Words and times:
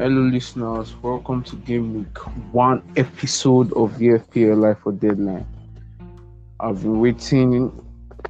Hello, 0.00 0.22
listeners. 0.22 0.94
Welcome 1.02 1.42
to 1.44 1.56
Game 1.56 1.88
Week 1.98 2.18
One 2.52 2.82
episode 2.96 3.70
of 3.74 3.98
the 3.98 4.06
FPL 4.20 4.56
Life 4.58 4.78
for 4.82 4.92
Deadline. 4.92 5.46
I've 6.58 6.80
been 6.82 7.00
waiting 7.00 7.70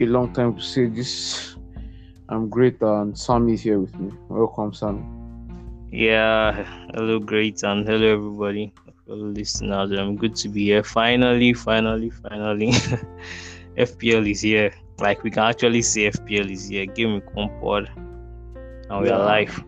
a 0.01 0.05
long 0.07 0.33
time 0.33 0.57
to 0.57 0.63
say 0.63 0.87
this. 0.87 1.55
I'm 2.29 2.49
great, 2.49 2.83
and 2.83 3.17
Sammy 3.17 3.53
is 3.55 3.63
here 3.63 3.79
with 3.79 3.95
me. 4.01 4.11
Welcome, 4.29 4.73
Sammy. 4.75 5.05
Yeah, 5.93 6.65
hello, 6.95 7.21
great, 7.21 7.63
and 7.63 7.87
hello, 7.87 8.15
everybody, 8.15 8.73
fellow 9.07 9.27
listeners. 9.27 9.93
I'm 9.93 10.17
good 10.17 10.35
to 10.43 10.49
be 10.49 10.65
here. 10.65 10.83
Finally, 10.83 11.53
finally, 11.55 12.11
finally, 12.11 12.73
FPL 13.77 14.29
is 14.29 14.41
here. 14.41 14.73
Like 14.99 15.23
we 15.23 15.31
can 15.31 15.45
actually 15.45 15.83
say 15.83 16.11
FPL 16.11 16.51
is 16.51 16.69
here. 16.69 16.87
Game 16.87 17.15
Week 17.15 17.35
One 17.35 17.49
pod, 17.61 17.89
and 18.91 19.03
we 19.03 19.09
Yeah. 19.09 19.19
are 19.19 19.25
live. 19.25 19.65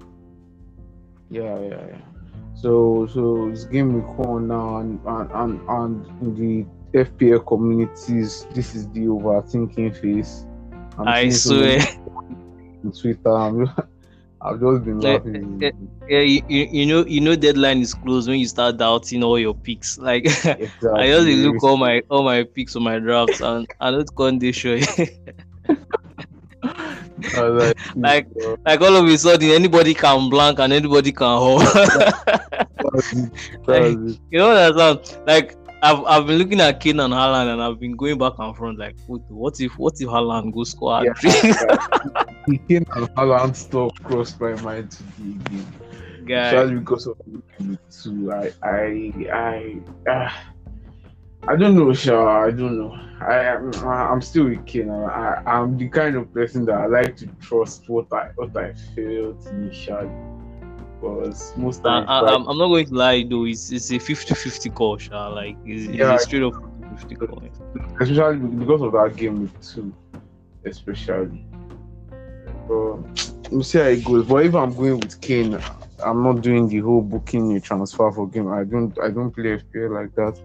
Yeah, 1.33 1.59
yeah, 1.61 1.81
yeah. 1.89 1.99
So, 2.55 3.09
so 3.13 3.49
it's 3.49 3.65
Game 3.65 3.95
Week 3.95 4.19
One 4.19 4.49
now, 4.49 4.77
and 4.77 5.01
and 5.07 5.31
and, 5.33 5.61
and 5.67 6.07
in 6.21 6.67
the 6.93 7.05
FPL 7.05 7.47
communities, 7.47 8.47
this 8.53 8.75
is 8.75 8.87
the 8.91 9.07
overthinking 9.07 9.97
phase. 9.97 10.45
I'm 10.99 11.09
I 11.09 11.23
seeing 11.23 11.33
so 11.33 11.55
many 11.55 11.81
swear. 11.81 12.05
on 12.85 12.93
Twitter. 12.93 13.35
I'm, 13.35 13.71
I've 14.43 14.61
just 14.61 14.85
been 14.85 15.01
laughing. 15.01 15.73
Yeah, 16.07 16.21
you, 16.21 16.43
you, 16.49 16.69
you 16.71 16.87
know, 16.87 17.07
you 17.07 17.21
know, 17.23 17.35
deadline 17.35 17.81
is 17.81 17.95
close 17.95 18.29
when 18.29 18.39
you 18.39 18.47
start 18.47 18.77
doubting 18.77 19.23
all 19.23 19.39
your 19.39 19.55
picks. 19.55 19.97
Like 20.11 20.27
Exactly. 20.27 20.91
I 20.93 21.07
just 21.09 21.27
look 21.29 21.63
all 21.65 21.79
my 21.79 22.03
all 22.11 22.25
my 22.25 22.43
picks 22.43 22.77
on 22.77 22.83
my 22.83 22.99
drafts, 22.99 23.41
and 23.41 23.67
I 23.81 23.91
don't 23.91 24.17
condition. 24.17 24.83
Like, 27.37 27.77
like- 27.97 28.27
like 28.65 28.81
all 28.81 28.97
of 28.97 29.07
a 29.07 29.19
sudden, 29.19 29.51
anybody 29.51 29.95
can 29.95 30.29
blank 30.31 30.59
and 30.59 30.73
anybody 30.73 31.13
can 31.13 31.27
hold. 31.39 31.63
that's 31.63 33.13
it, 33.13 33.33
that's 33.67 33.95
it. 33.95 34.19
You 34.31 34.39
know 34.39 34.49
what 34.49 34.79
I'm 34.81 35.05
saying? 35.05 35.25
Like 35.27 35.57
I've 35.83 36.05
I've 36.05 36.27
been 36.27 36.39
looking 36.39 36.61
at 36.61 36.79
Kane 36.81 37.01
and 37.01 37.13
Haaland 37.13 37.53
and 37.53 37.63
I've 37.63 37.81
been 37.81 37.97
going 37.97 38.17
back 38.19 38.35
and 38.39 38.57
front 38.57 38.79
like 38.79 38.95
what, 39.07 39.61
if 39.61 39.77
what 39.79 39.95
if 40.01 40.09
Haaland 40.09 40.53
go 40.55 40.65
score 40.65 41.05
Yeah. 41.05 41.13
He 42.47 42.59
came 42.59 42.87
and 42.95 43.09
Haaland 43.17 43.57
stuff 43.57 43.93
crossed 44.05 44.41
my 44.41 44.55
mind 44.63 44.91
to 44.93 45.03
the 45.19 45.51
game. 45.51 45.67
Guy. 46.27 46.47
Especially 46.49 46.77
because 46.79 47.07
of 47.09 47.17
two. 47.91 48.33
I 48.33 48.53
I 48.63 49.13
I 49.33 49.77
ah, 50.09 50.45
I 51.49 51.57
don't 51.57 51.75
know, 51.75 51.93
Sha. 51.93 52.45
I 52.45 52.51
don't 52.51 52.79
know. 52.79 52.99
I 53.21 53.39
am 53.45 53.73
I'm 53.85 54.21
still 54.23 54.47
with 54.49 54.65
Kane. 54.67 54.91
I, 54.91 55.43
I'm 55.47 55.77
the 55.77 55.89
kind 55.89 56.17
of 56.17 56.33
person 56.33 56.65
that 56.67 56.75
I 56.75 56.87
like 56.87 57.17
to 57.17 57.27
trust 57.41 57.89
what 57.89 58.13
I 58.13 58.31
what 58.37 58.57
I 58.57 58.73
felt 58.95 59.47
initially. 59.49 60.11
Because 61.01 61.57
most 61.57 61.81
I, 61.85 62.05
times 62.05 62.07
I, 62.09 62.35
I'm, 62.35 62.47
I'm 62.49 62.59
not 62.59 62.69
going 62.69 62.87
to 62.87 62.95
lie 62.95 63.25
though, 63.29 63.45
it's 63.45 63.73
it's 63.73 63.91
a 63.91 63.95
50-50 63.95 64.75
call, 64.75 64.99
Sha. 64.99 65.29
Like 65.29 65.57
it's, 65.65 65.93
Yeah. 65.93 66.15
it's 66.15 66.25
a 66.25 66.27
straight 66.27 66.43
up 66.45 66.55
50-50 66.55 67.29
call. 67.29 67.43
especially 68.01 68.37
because 68.39 68.83
of 68.83 68.93
that 68.93 69.17
game 69.17 69.43
with 69.43 69.75
two, 69.75 69.93
especially. 70.65 71.45
But 72.69 73.43
we'll 73.51 73.65
see 73.65 73.79
how 73.79 73.85
it 73.87 74.05
goes. 74.05 74.27
But 74.27 74.47
if 74.47 74.55
I'm 74.55 74.73
going 74.75 75.01
with 75.01 75.21
Kane, 75.21 75.59
I'm 76.05 76.23
not 76.23 76.41
doing 76.41 76.69
the 76.69 76.79
whole 76.79 77.03
booking 77.03 77.57
a 77.57 77.61
transfer 77.61 78.11
for 78.13 78.29
game. 78.29 78.49
I 78.53 78.63
don't 78.63 78.97
I 79.01 79.11
don't 79.11 79.33
play 79.33 79.59
FPL 79.59 79.91
like 80.01 80.15
that. 80.15 80.41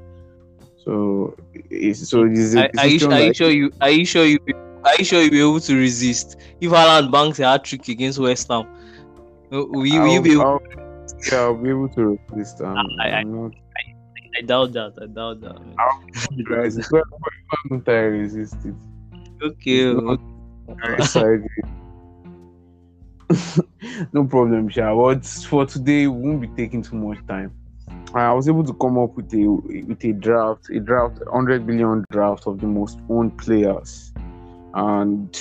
So 0.87 1.35
it's 1.69 2.07
so 2.07 2.23
a 2.23 2.23
Are, 2.23 2.69
are, 2.77 2.87
you, 2.87 3.11
are 3.11 3.19
you 3.19 3.33
sure 3.33 3.51
you 3.51 3.71
are 3.81 3.89
you 3.91 4.05
sure 4.05 4.23
you 4.25 4.39
are 4.85 4.95
you 4.97 5.03
sure 5.03 5.21
you'll 5.21 5.31
be 5.31 5.41
able 5.41 5.59
to 5.59 5.75
resist 5.75 6.37
if 6.61 6.71
Haaland 6.71 7.11
banks 7.11 7.39
a 7.39 7.43
hat 7.43 7.65
trick 7.65 7.89
against 7.89 8.19
West 8.19 8.47
Ham? 8.47 8.65
Will 9.51 9.85
you, 9.85 9.99
will 9.99 10.13
you 10.13 10.21
be 10.21 10.31
able, 10.31 10.43
I'll- 10.43 10.61
yeah, 11.29 11.39
I'll 11.39 11.55
be 11.57 11.71
able 11.71 11.89
to 11.89 12.17
resist. 12.31 12.61
Um, 12.61 12.77
I- 13.01 13.11
I- 13.19 13.23
not 13.23 13.51
I 14.37 14.41
doubt 14.41 14.71
that. 14.73 14.93
I 15.01 15.07
doubt 15.07 15.41
that. 15.41 15.59
man. 15.59 15.75
resist. 16.45 16.89
Why 16.89 17.01
don't 17.69 17.89
I 17.89 17.91
resist 17.91 18.55
it? 18.63 18.75
Okay. 19.43 19.91
It's 19.91 21.15
not- 21.15 21.25
okay. 21.25 21.47
No 24.13 24.23
problem, 24.23 24.69
Sha. 24.69 24.95
But 24.95 25.25
for 25.25 25.65
today, 25.65 26.07
we 26.07 26.29
won't 26.29 26.39
be 26.39 26.47
taking 26.47 26.81
too 26.81 26.95
much 26.95 27.17
time. 27.27 27.51
I 28.13 28.33
was 28.33 28.47
able 28.47 28.63
to 28.63 28.73
come 28.73 28.97
up 28.97 29.15
with 29.15 29.33
a 29.33 29.47
with 29.47 30.03
a 30.03 30.13
draft, 30.13 30.69
a 30.69 30.79
draft, 30.79 31.19
100 31.19 31.65
billion 31.67 32.05
draft 32.11 32.47
of 32.47 32.59
the 32.59 32.67
most 32.67 32.99
owned 33.09 33.37
players, 33.37 34.13
and 34.73 35.39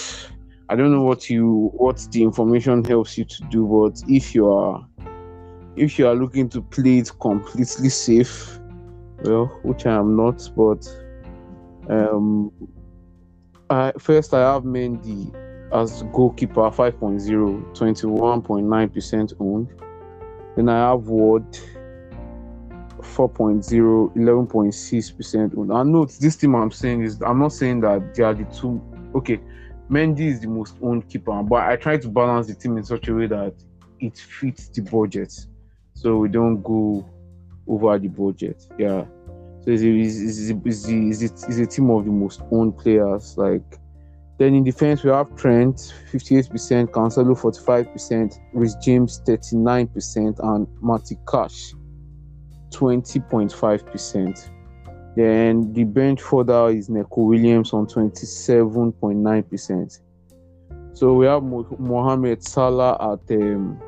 I 0.68 0.76
don't 0.76 0.92
know 0.92 1.02
what 1.02 1.30
you 1.30 1.70
what 1.74 2.06
the 2.10 2.22
information 2.22 2.84
helps 2.84 3.16
you 3.16 3.24
to 3.24 3.44
do, 3.50 3.66
but 3.66 4.02
if 4.08 4.34
you 4.34 4.48
are 4.50 4.86
if 5.76 5.98
you 5.98 6.08
are 6.08 6.14
looking 6.14 6.48
to 6.50 6.62
play 6.62 6.98
it 6.98 7.10
completely 7.20 7.88
safe, 7.88 8.58
well, 9.24 9.46
which 9.62 9.86
I 9.86 9.94
am 9.94 10.16
not, 10.16 10.48
but 10.56 10.88
um, 11.88 12.50
I, 13.70 13.92
first 13.98 14.34
I 14.34 14.40
have 14.52 14.64
Mendy 14.64 15.32
as 15.72 16.02
goalkeeper 16.12 16.70
5.0, 16.70 17.76
21.9% 17.76 19.32
owned. 19.40 19.68
Then 20.56 20.68
I 20.68 20.90
have 20.90 21.06
Ward 21.08 21.44
4.0, 23.02 24.16
11.6% 24.16 25.58
owned. 25.58 25.70
And 25.72 25.92
note 25.92 26.12
this 26.20 26.36
team 26.36 26.54
I'm 26.54 26.70
saying 26.70 27.02
is 27.02 27.20
I'm 27.22 27.38
not 27.38 27.52
saying 27.52 27.80
that 27.80 28.14
they 28.14 28.22
are 28.22 28.34
the 28.34 28.44
two 28.44 28.80
okay. 29.14 29.40
Mendy 29.90 30.26
is 30.26 30.40
the 30.40 30.48
most 30.48 30.76
owned 30.82 31.08
keeper, 31.08 31.42
but 31.44 31.62
I 31.62 31.76
try 31.76 31.96
to 31.96 32.08
balance 32.08 32.48
the 32.48 32.54
team 32.54 32.76
in 32.76 32.82
such 32.82 33.06
a 33.06 33.14
way 33.14 33.28
that 33.28 33.54
it 34.00 34.18
fits 34.18 34.68
the 34.68 34.82
budget. 34.82 35.32
So 35.94 36.18
we 36.18 36.28
don't 36.28 36.60
go 36.62 37.08
over 37.68 37.98
the 37.98 38.08
budget. 38.08 38.66
Yeah. 38.78 39.04
So 39.60 39.70
it's 39.70 39.82
it's, 39.82 40.50
it's, 40.50 40.50
it's, 40.50 41.44
it's, 41.44 41.58
a- 41.58 41.66
team 41.66 41.90
of 41.90 42.04
the 42.04 42.10
most 42.10 42.42
owned 42.50 42.76
players. 42.76 43.38
Like 43.38 43.78
then 44.38 44.54
in 44.54 44.64
defense 44.64 45.02
we 45.02 45.10
have 45.10 45.34
Trent 45.36 45.94
58%, 46.12 46.88
Cancelo 46.88 47.34
45%, 47.34 48.38
Reece 48.52 48.76
James 48.82 49.22
39%, 49.26 50.38
and 50.42 50.66
Matty 50.82 51.16
Cash 51.26 51.72
20.5%. 52.70 54.50
Then 55.16 55.72
the 55.72 55.84
bench 55.84 56.20
further 56.20 56.68
is 56.68 56.90
Neco 56.90 57.22
Williams 57.22 57.72
on 57.72 57.86
27.9%. 57.86 60.00
So 60.92 61.14
we 61.14 61.26
have 61.26 61.42
Mohamed 61.42 62.42
Salah 62.42 63.12
at 63.12 63.36
um, 63.36 63.80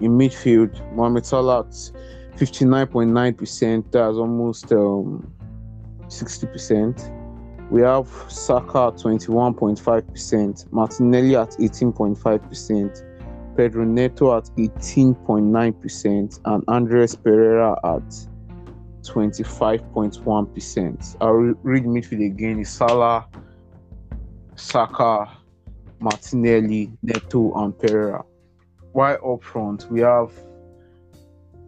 in 0.00 0.18
midfield. 0.18 0.80
Mohamed 0.94 1.26
Salah 1.26 1.60
at 1.60 1.70
59.9%. 2.36 3.90
That's 3.90 4.16
almost 4.16 4.72
um, 4.72 5.32
60%. 6.06 7.10
We 7.70 7.82
have 7.82 8.08
Saka 8.28 8.88
at 8.88 8.96
21.5%, 8.96 10.72
Martinelli 10.72 11.34
at 11.34 11.52
18.5%, 11.52 13.13
Pedro 13.56 13.84
Neto 13.84 14.36
at 14.36 14.44
18.9%, 14.56 16.40
and 16.44 16.64
Andreas 16.68 17.14
Pereira 17.14 17.72
at 17.84 18.02
25.1%. 19.02 21.16
I'll 21.20 21.32
re- 21.32 21.54
read 21.62 21.84
midfield 21.84 22.26
again. 22.26 22.60
It's 22.60 22.70
Salah, 22.70 23.26
Saka, 24.56 25.30
Martinelli, 26.00 26.90
Neto, 27.02 27.52
and 27.54 27.78
Pereira. 27.78 28.24
While 28.92 29.34
up 29.34 29.42
front, 29.42 29.90
we 29.90 30.00
have. 30.00 30.30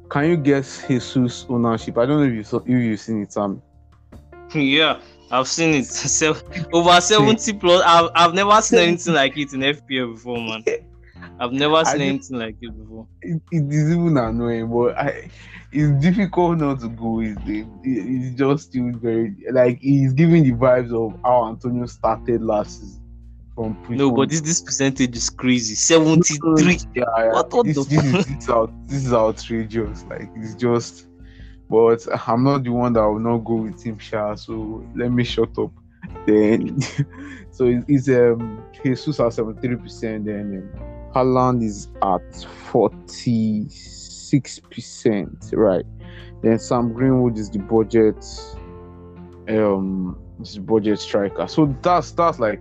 Can 0.08 0.30
you 0.30 0.36
guess 0.36 0.86
Jesus' 0.86 1.44
ownership? 1.48 1.98
I 1.98 2.06
don't 2.06 2.20
know 2.20 2.26
if 2.28 2.32
you 2.32 2.44
saw, 2.44 2.58
if 2.58 2.68
you've 2.68 3.00
seen 3.00 3.22
it, 3.22 3.32
Sam. 3.32 3.60
Yeah, 4.54 5.00
I've 5.32 5.48
seen 5.48 5.74
it. 5.74 5.88
Over 6.72 7.00
70 7.00 7.52
plus. 7.54 7.82
I've, 7.84 8.10
I've 8.14 8.32
never 8.34 8.62
seen 8.62 8.78
anything 8.78 9.14
like 9.14 9.36
it 9.36 9.52
in 9.52 9.58
FPL 9.60 10.14
before, 10.14 10.38
man. 10.38 10.62
I've 11.38 11.52
never 11.52 11.84
seen 11.84 11.98
did- 11.98 12.08
anything 12.08 12.38
like 12.38 12.56
it 12.60 12.76
before. 12.78 13.06
it, 13.22 13.42
it 13.52 13.64
is 13.72 13.90
even 13.90 14.16
annoying, 14.16 14.68
but 14.72 14.96
I, 14.96 15.30
it's 15.72 16.02
difficult 16.02 16.58
not 16.58 16.80
to 16.80 16.88
go 16.88 17.10
with 17.16 17.38
him. 17.40 17.70
It- 17.84 18.06
It's 18.06 18.38
just 18.38 18.68
still 18.68 18.90
very 18.94 19.34
like 19.52 19.78
he's 19.80 20.12
giving 20.12 20.44
the 20.44 20.52
vibes 20.52 20.92
of 20.92 21.18
how 21.22 21.48
Antonio 21.48 21.86
started 21.86 22.42
last 22.42 22.80
season 22.80 23.02
from 23.54 23.74
pre- 23.82 23.96
No, 23.96 24.10
but 24.10 24.30
this 24.30 24.40
this 24.40 24.60
percentage 24.62 25.14
is 25.16 25.28
crazy. 25.30 25.74
73. 25.74 26.78
Yeah, 26.94 27.04
yeah. 27.18 27.32
What- 27.32 27.52
what 27.52 27.66
this, 27.66 27.76
the 27.86 27.96
this, 27.96 28.04
is, 28.04 28.26
this, 28.26 28.44
is 28.44 28.48
out, 28.50 28.72
this 28.88 29.04
is 29.06 29.12
outrageous. 29.12 30.04
Like 30.08 30.30
it's 30.36 30.54
just, 30.54 31.06
but 31.68 32.06
I'm 32.28 32.44
not 32.44 32.64
the 32.64 32.70
one 32.70 32.94
that 32.94 33.02
will 33.06 33.18
not 33.18 33.38
go 33.38 33.56
with 33.56 33.82
him, 33.82 33.98
Sha. 33.98 34.34
So 34.36 34.86
let 34.94 35.10
me 35.12 35.24
shut 35.24 35.56
up. 35.58 35.72
Then, 36.26 36.80
so 37.50 37.66
it- 37.66 37.84
it's 37.88 38.08
um 38.08 38.62
Jesus 38.82 39.20
at 39.20 39.32
73 39.34 39.76
percent. 39.76 40.24
Then 40.26 40.70
um, 40.78 40.95
Haaland 41.16 41.62
is 41.62 41.88
at 42.02 42.44
46 42.70 44.58
percent, 44.58 45.50
right? 45.54 45.86
Then 46.42 46.58
Sam 46.58 46.92
Greenwood 46.92 47.38
is 47.38 47.48
the 47.48 47.58
budget, 47.58 48.22
um, 49.48 50.18
is 50.42 50.58
budget 50.58 50.98
striker. 50.98 51.48
So 51.48 51.74
that's 51.80 52.10
that's 52.10 52.38
like 52.38 52.60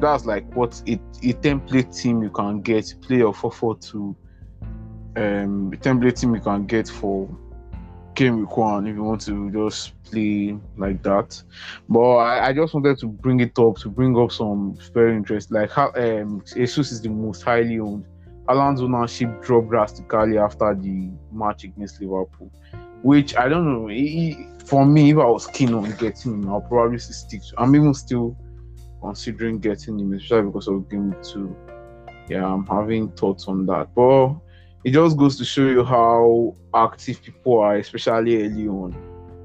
that's 0.00 0.26
like 0.26 0.54
what 0.54 0.82
a, 0.86 1.00
a 1.22 1.32
template 1.32 1.98
team 1.98 2.22
you 2.22 2.28
can 2.28 2.60
get 2.60 2.94
play 3.00 3.18
your 3.18 3.32
4-4-2 3.32 3.94
um 5.16 5.72
template 5.80 6.20
team 6.20 6.34
you 6.34 6.40
can 6.42 6.66
get 6.66 6.88
for 6.88 7.26
game 8.18 8.40
week 8.40 8.56
one 8.56 8.84
if 8.84 8.96
you 8.96 9.04
want 9.04 9.20
to 9.20 9.48
just 9.52 9.92
play 10.02 10.58
like 10.76 11.00
that. 11.04 11.40
But 11.88 12.16
I, 12.16 12.48
I 12.48 12.52
just 12.52 12.74
wanted 12.74 12.98
to 12.98 13.06
bring 13.06 13.38
it 13.38 13.56
up 13.56 13.76
to 13.78 13.88
bring 13.88 14.18
up 14.18 14.32
some 14.32 14.76
very 14.92 15.14
interest. 15.14 15.52
Like 15.52 15.70
how 15.70 15.92
um 15.94 16.42
Jesus 16.52 16.90
is 16.90 17.00
the 17.00 17.10
most 17.10 17.42
highly 17.42 17.78
owned. 17.78 18.04
Haaland's 18.48 18.82
ownership 18.82 19.40
dropped 19.42 19.68
drastically 19.68 20.36
after 20.36 20.74
the 20.74 21.10
match 21.30 21.62
against 21.62 22.00
Liverpool, 22.00 22.50
which 23.02 23.36
I 23.36 23.48
don't 23.48 23.66
know. 23.72 23.86
He, 23.86 24.48
for 24.64 24.84
me, 24.84 25.10
if 25.10 25.18
I 25.18 25.26
was 25.26 25.46
keen 25.46 25.72
on 25.72 25.88
getting 25.92 26.32
him, 26.32 26.50
I'll 26.50 26.60
probably 26.62 26.98
stick 26.98 27.42
to. 27.42 27.54
I'm 27.58 27.76
even 27.76 27.94
still 27.94 28.36
considering 29.00 29.60
getting 29.60 30.00
him, 30.00 30.12
especially 30.14 30.46
because 30.46 30.66
of 30.66 30.88
game 30.90 31.14
two. 31.22 31.54
Yeah, 32.28 32.46
I'm 32.52 32.66
having 32.66 33.12
thoughts 33.12 33.46
on 33.46 33.64
that. 33.66 33.94
But 33.94 34.34
it 34.84 34.92
just 34.92 35.16
goes 35.16 35.36
to 35.38 35.44
show 35.44 35.66
you 35.66 35.84
how 35.84 36.54
active 36.74 37.22
people 37.22 37.58
are, 37.58 37.76
especially 37.76 38.42
early 38.42 38.68
on. 38.68 38.92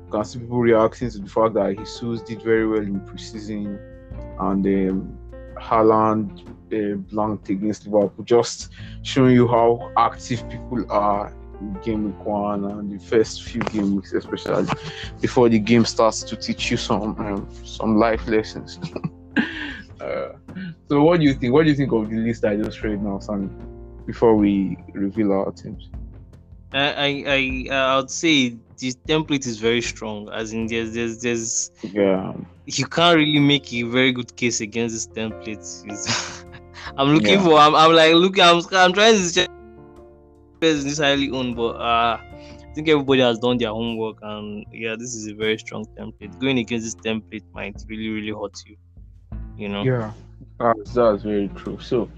You 0.06 0.12
can 0.12 0.24
see 0.26 0.40
people 0.40 0.60
reacting 0.60 1.10
to 1.10 1.20
the 1.20 1.30
fact 1.30 1.56
that 1.56 1.76
Jesus 1.78 2.22
did 2.22 2.42
very 2.42 2.68
well 2.68 2.82
in 2.82 3.00
preseason 3.02 3.80
and 4.40 4.66
um, 4.66 5.18
Haaland 5.58 6.48
uh, 6.74 6.98
blanked 7.12 7.50
against 7.50 7.88
Liverpool, 7.88 8.26
just 8.26 8.72
showing 9.02 9.36
you 9.36 9.48
how 9.48 9.92
active 9.98 10.48
people 10.50 10.86
are 10.92 11.34
in 11.60 11.74
game 11.82 12.06
week 12.06 12.26
one 12.26 12.66
and 12.66 12.92
the 12.92 13.04
first 13.04 13.44
few 13.44 13.62
game 13.62 13.96
weeks, 13.96 14.14
especially 14.14 14.68
before 15.22 15.50
the 15.50 15.60
game 15.60 15.86
starts 15.86 16.24
to 16.24 16.36
teach 16.36 16.70
you 16.72 16.78
some 16.78 17.16
um, 17.20 17.48
some 17.64 17.98
life 17.98 18.28
lessons. 18.28 18.80
uh, 20.02 20.34
so, 20.90 21.04
what 21.04 21.20
do 21.20 21.26
you 21.26 21.34
think? 21.34 21.54
What 21.54 21.64
do 21.64 21.70
you 21.70 21.76
think 21.76 21.92
of 21.92 22.10
the 22.10 22.18
list 22.18 22.44
I 22.44 22.56
just 22.56 22.82
read 22.84 23.02
now, 23.02 23.20
Sammy? 23.20 23.50
Before 24.06 24.36
we 24.36 24.78
reveal 24.94 25.32
our 25.32 25.52
teams. 25.52 25.90
I 26.74 26.92
I 26.92 27.24
I, 27.28 27.76
I 27.76 27.96
would 27.98 28.10
say 28.10 28.58
this 28.80 28.96
template 29.08 29.46
is 29.48 29.60
very 29.60 29.82
strong. 29.82 30.30
As 30.34 30.54
in, 30.54 30.68
there's 30.68 30.94
there's 30.94 31.22
there's 31.22 31.72
Yeah, 31.84 32.34
you 32.66 32.86
can't 32.86 33.16
really 33.18 33.40
make 33.40 33.72
a 33.74 33.84
very 33.84 34.12
good 34.12 34.36
case 34.36 34.62
against 34.62 34.96
this 34.96 35.08
template. 35.08 35.86
It's- 35.86 36.46
I'm 36.98 37.10
looking 37.10 37.40
Yeah. 37.40 37.44
for. 37.44 37.58
I'm, 37.58 37.76
I'm 37.76 37.94
like 37.94 38.14
looking. 38.14 38.44
I'm 38.44 38.62
I'm 38.72 38.94
trying 38.94 39.16
to 39.16 39.34
check 39.34 39.48
person 40.60 40.88
is 40.88 40.98
highly 41.00 41.30
owned, 41.30 41.56
but 41.56 41.76
uh, 41.76 42.18
I 42.20 42.74
think 42.76 42.88
everybody 42.90 43.22
has 43.22 43.38
done 43.40 43.58
their 43.58 43.70
homework, 43.70 44.18
and 44.22 44.66
yeah, 44.72 44.96
this 44.98 45.14
is 45.14 45.28
a 45.28 45.34
very 45.36 45.58
strong 45.58 45.86
template. 46.00 46.40
Going 46.40 46.58
against 46.58 46.86
this 46.86 46.96
template 46.96 47.44
might 47.54 47.76
really 47.90 48.10
really 48.10 48.32
hurt 48.32 48.56
you. 48.66 48.76
You 49.58 49.70
know. 49.70 49.84
yeah, 49.84 50.12
that's, 50.60 50.94
that's 50.94 51.24
very 51.24 51.50
true. 51.50 51.78
So, 51.80 52.10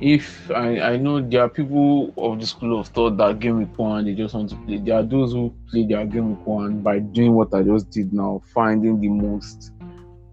if 0.00 0.50
I, 0.50 0.80
I 0.80 0.96
know 0.96 1.20
there 1.20 1.42
are 1.42 1.48
people 1.48 2.12
of 2.16 2.40
the 2.40 2.46
school 2.46 2.80
of 2.80 2.88
thought 2.88 3.16
that 3.16 3.38
game 3.38 3.58
week 3.58 3.78
one 3.78 4.04
they 4.04 4.14
just 4.14 4.34
want 4.34 4.50
to 4.50 4.56
play. 4.56 4.78
There 4.78 4.98
are 4.98 5.02
those 5.02 5.32
who 5.32 5.54
play 5.70 5.86
their 5.86 6.04
game 6.06 6.36
week 6.36 6.46
one 6.46 6.80
by 6.82 6.98
doing 6.98 7.32
what 7.34 7.54
I 7.54 7.62
just 7.62 7.90
did 7.90 8.12
now, 8.12 8.42
finding 8.52 9.00
the 9.00 9.08
most 9.08 9.72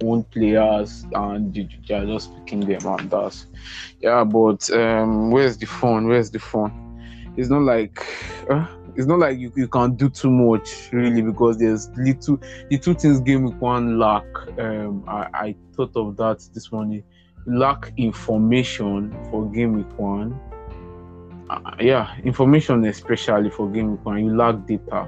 own 0.03 0.23
players 0.25 1.05
and 1.13 1.53
they, 1.53 1.69
they 1.87 1.93
are 1.93 2.05
just 2.05 2.35
picking 2.35 2.61
them 2.61 2.85
and 2.85 3.09
that's 3.09 3.47
yeah. 3.99 4.23
But 4.23 4.69
um, 4.71 5.31
where's 5.31 5.57
the 5.57 5.67
fun? 5.67 6.07
Where's 6.07 6.31
the 6.31 6.39
fun? 6.39 7.33
It's 7.37 7.49
not 7.49 7.61
like. 7.61 8.05
Uh, 8.49 8.67
it's 8.95 9.07
not 9.07 9.19
like 9.19 9.37
you, 9.37 9.51
you 9.55 9.67
can 9.67 9.95
do 9.95 10.09
too 10.09 10.29
much 10.29 10.89
really 10.91 11.21
because 11.21 11.57
there's 11.57 11.89
little 11.97 12.37
the 12.69 12.77
two 12.77 12.93
things 12.93 13.21
game 13.21 13.43
week 13.43 13.61
one 13.61 13.97
lack 13.97 14.25
um 14.59 15.03
I, 15.07 15.29
I 15.33 15.55
thought 15.75 15.95
of 15.95 16.17
that 16.17 16.45
this 16.53 16.71
morning 16.71 17.03
lack 17.45 17.91
information 17.97 19.11
for 19.29 19.45
game 19.51 19.73
week 19.73 19.99
one 19.99 20.39
uh, 21.49 21.59
yeah 21.79 22.15
information 22.23 22.85
especially 22.85 23.49
for 23.49 23.69
game 23.69 23.91
week 23.91 24.05
one 24.05 24.25
you 24.25 24.35
lack 24.35 24.65
data 24.67 25.07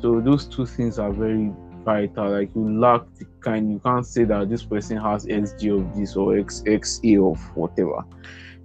so 0.00 0.20
those 0.20 0.46
two 0.46 0.66
things 0.66 0.98
are 0.98 1.12
very 1.12 1.52
vital 1.84 2.30
like 2.30 2.54
you 2.54 2.78
lack 2.78 3.02
the 3.18 3.24
kind 3.40 3.70
you 3.70 3.78
can't 3.80 4.06
say 4.06 4.24
that 4.24 4.48
this 4.48 4.62
person 4.62 4.96
has 4.96 5.26
xg 5.26 5.78
of 5.78 5.96
this 5.96 6.16
or 6.16 6.36
x 6.36 6.62
xa 6.66 7.32
of 7.32 7.56
whatever 7.56 8.04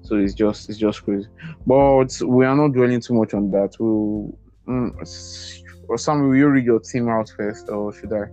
so 0.02 0.18
it's 0.18 0.34
just 0.34 0.70
it's 0.70 0.78
just 0.78 1.04
crazy 1.04 1.28
but 1.66 2.12
we 2.26 2.46
are 2.46 2.56
not 2.56 2.74
dwelling 2.74 3.00
too 3.00 3.14
much 3.14 3.34
on 3.34 3.50
that 3.52 3.76
we'll 3.80 4.38
mm, 4.68 5.62
or 5.88 5.98
Sam, 5.98 6.28
will 6.28 6.36
you 6.36 6.48
read 6.48 6.66
your 6.66 6.80
team 6.80 7.10
out 7.10 7.32
first 7.38 7.70
or 7.70 7.94
should 7.94 8.12
i 8.14 8.26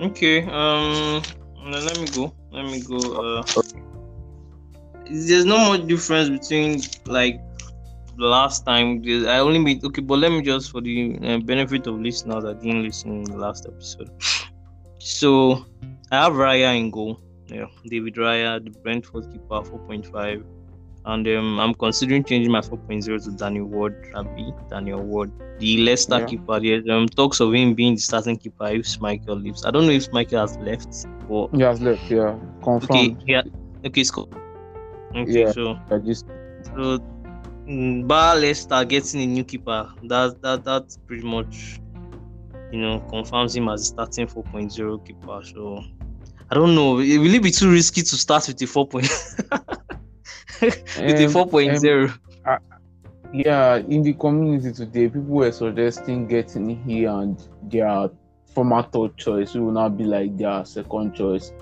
Okay. 0.00 0.42
Um. 0.42 1.22
Now 1.66 1.78
Let 1.78 2.00
me 2.00 2.06
go. 2.08 2.32
Let 2.52 2.64
me 2.66 2.80
go. 2.80 2.96
Uh. 2.96 3.62
There's 5.10 5.44
no 5.44 5.58
much 5.68 5.86
difference 5.86 6.28
between 6.28 6.80
like 7.06 7.40
the 8.16 8.26
last 8.26 8.64
time. 8.64 9.02
I 9.06 9.38
only 9.38 9.58
made 9.58 9.84
okay, 9.84 10.02
but 10.02 10.18
let 10.18 10.32
me 10.32 10.42
just 10.42 10.70
for 10.70 10.80
the 10.80 11.18
uh, 11.22 11.38
benefit 11.38 11.86
of 11.86 12.00
listeners 12.00 12.44
that 12.44 12.60
didn't 12.60 12.82
listen 12.82 13.18
in 13.18 13.24
the 13.24 13.36
last 13.36 13.66
episode. 13.66 14.10
So 14.98 15.64
I 16.10 16.24
have 16.24 16.32
Raya 16.32 16.78
in 16.78 16.90
goal. 16.90 17.20
Yeah, 17.46 17.66
David 17.84 18.14
Raya, 18.16 18.62
the 18.62 18.70
Brentford 18.70 19.30
keeper, 19.30 19.62
four 19.62 19.78
point 19.86 20.06
five. 20.06 20.44
And 21.06 21.26
um, 21.28 21.60
I'm 21.60 21.74
considering 21.74 22.24
changing 22.24 22.50
my 22.52 22.60
4.0 22.60 23.24
to 23.24 23.30
Daniel 23.32 23.66
Ward, 23.66 23.94
Rabi, 24.12 24.52
Daniel 24.68 25.02
Ward. 25.02 25.32
The 25.58 25.78
Leicester 25.78 26.18
Yeah. 26.18 26.26
keeper, 26.26 26.60
there's 26.60 26.88
um, 26.90 27.06
talks 27.08 27.40
of 27.40 27.54
him 27.54 27.74
being 27.74 27.94
the 27.94 28.00
starting 28.00 28.36
keeper 28.36 28.66
if 28.66 28.86
Schmeichel 28.86 29.42
leaves. 29.42 29.64
I 29.64 29.70
don't 29.70 29.86
know 29.86 29.92
if 29.92 30.10
Schmeichel 30.10 30.40
has 30.40 30.56
left, 30.58 31.06
but 31.28 31.48
he 31.54 31.62
has 31.62 31.80
left 31.80 32.10
yeah 32.10 32.36
okay, 32.84 33.14
confirmed 33.14 33.22
yeah, 33.26 33.42
okay, 33.86 34.00
it's 34.00 34.10
cool. 34.10 34.28
Okay, 35.14 35.42
Yeah. 35.42 35.52
so 35.52 35.76
I 35.90 35.98
just 35.98 36.26
so 36.74 36.98
mm, 37.66 38.06
Bar 38.06 38.36
Leicester 38.36 38.84
getting 38.84 39.22
a 39.22 39.26
new 39.26 39.44
keeper, 39.44 39.88
that 40.04 40.42
that 40.42 40.64
that 40.64 40.84
pretty 41.06 41.26
much 41.26 41.80
you 42.72 42.80
know 42.80 43.00
confirms 43.08 43.56
him 43.56 43.68
as 43.68 43.82
a 43.82 43.84
starting 43.84 44.26
4.0 44.26 45.06
keeper. 45.06 45.40
So 45.44 45.82
I 46.50 46.54
don't 46.54 46.74
know, 46.74 46.98
it- 46.98 47.18
will 47.18 47.34
it 47.34 47.42
be 47.42 47.50
too 47.50 47.70
risky 47.70 48.02
to 48.02 48.16
start 48.16 48.46
with 48.48 48.58
the 48.58 48.66
4. 50.48 50.70
Point, 50.70 50.84
with 51.06 51.18
the 51.18 51.24
Um, 51.24 51.48
4.0? 51.48 52.18
yeah 53.32 53.76
in 53.76 54.02
the 54.02 54.12
community 54.14 54.72
today 54.72 55.08
people 55.08 55.22
were 55.22 55.50
suggesting 55.50 56.26
getting 56.28 56.80
here 56.84 57.10
and 57.10 57.42
their 57.64 58.08
former 58.54 58.82
third 58.84 59.16
choice 59.16 59.54
will 59.54 59.72
not 59.72 59.96
be 59.96 60.04
like 60.04 60.36
their 60.38 60.64
second 60.64 61.12
choice 61.14 61.52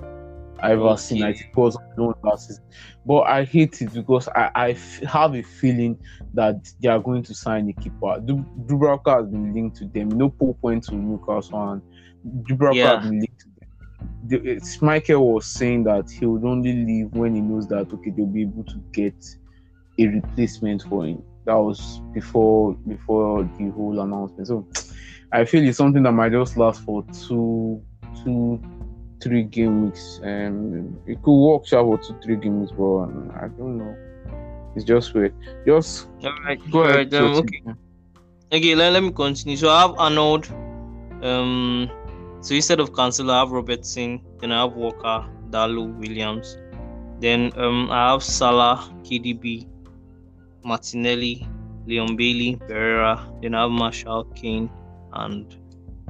I've 0.62 1.00
seen 1.00 1.22
I 1.22 1.30
Okay. 1.30 1.38
think 1.38 1.50
it 1.50 1.56
was 1.56 1.76
known 1.98 2.14
last 2.22 2.48
season. 2.48 2.64
But 3.04 3.22
I 3.22 3.44
hate 3.44 3.82
it 3.82 3.92
because 3.92 4.28
I, 4.28 4.50
I 4.54 4.70
f- 4.70 5.00
have 5.02 5.34
a 5.34 5.42
feeling 5.42 5.98
that 6.32 6.72
they 6.80 6.88
are 6.88 7.00
going 7.00 7.22
to 7.24 7.34
sign 7.34 7.68
a 7.68 7.72
keeper. 7.74 8.18
Du- 8.24 8.46
Dubravka 8.66 9.16
has 9.20 9.26
been 9.30 9.52
linked 9.52 9.76
to 9.78 9.84
them. 9.86 10.08
No 10.10 10.30
Pope 10.30 10.56
went 10.62 10.84
to 10.84 10.94
Newcastle 10.94 11.70
and 11.72 11.82
Dubravka 12.46 12.74
Yeah. 12.76 12.96
has 13.00 13.04
been 13.10 13.18
linked 13.18 13.40
to. 13.40 13.46
The, 14.26 14.36
it's 14.42 14.78
Schmeichel 14.78 15.20
was 15.20 15.46
saying 15.46 15.84
that 15.84 16.10
he 16.10 16.26
would 16.26 16.44
only 16.44 16.72
leave 16.72 17.12
when 17.12 17.34
he 17.34 17.40
knows 17.40 17.66
that 17.68 17.92
okay 17.92 18.10
they'll 18.10 18.26
be 18.26 18.42
able 18.42 18.64
to 18.64 18.78
get 18.92 19.14
a 19.98 20.06
replacement 20.06 20.82
for 20.82 21.06
him. 21.06 21.22
That 21.44 21.54
was 21.54 22.00
before 22.12 22.74
before 22.88 23.42
the 23.58 23.70
whole 23.70 24.00
announcement. 24.00 24.48
So 24.48 24.66
I 25.32 25.44
feel 25.44 25.66
it's 25.66 25.78
something 25.78 26.02
that 26.04 26.12
might 26.12 26.32
just 26.32 26.56
last 26.56 26.82
for 26.82 27.04
two 27.26 27.82
two 28.24 28.62
three 29.20 29.42
game 29.42 29.86
weeks. 29.86 30.20
Um, 30.22 30.98
it 31.06 31.22
could 31.22 31.34
work 31.34 31.66
sharp 31.66 31.86
for 31.86 31.98
two 31.98 32.18
three 32.22 32.36
games, 32.36 32.70
but 32.72 32.84
um, 32.84 33.32
I 33.36 33.48
don't 33.48 33.78
know. 33.78 33.96
It's 34.74 34.84
just 34.84 35.14
weird. 35.14 35.34
Just 35.66 36.08
All 36.24 36.32
right, 36.44 36.60
go 36.70 36.84
all 36.84 36.90
ahead. 36.90 37.14
um, 37.14 37.34
okay. 37.36 37.62
Okay, 38.52 38.74
let, 38.74 38.92
let 38.92 39.02
me 39.02 39.10
continue. 39.10 39.56
So 39.56 39.68
I 39.70 39.82
have 39.82 39.94
Arnold. 39.98 40.48
Um, 41.22 41.90
so 42.44 42.54
instead 42.54 42.78
of 42.78 42.92
Cancelo, 42.92 43.30
I 43.30 43.38
have 43.38 43.52
Robertson. 43.52 44.20
Then 44.38 44.52
I 44.52 44.60
have 44.60 44.74
Walker, 44.74 45.26
Dalot, 45.48 45.96
Williams. 45.98 46.58
Then 47.18 47.50
um, 47.56 47.90
I 47.90 48.10
have 48.10 48.22
Salah, 48.22 48.92
KDB, 49.02 49.66
Martinelli, 50.62 51.48
Leon 51.86 52.16
Bailey, 52.16 52.56
Pereira. 52.68 53.26
Then 53.40 53.54
I 53.54 53.62
have 53.62 53.70
Martial, 53.70 54.24
Kane, 54.34 54.68
and 55.14 55.56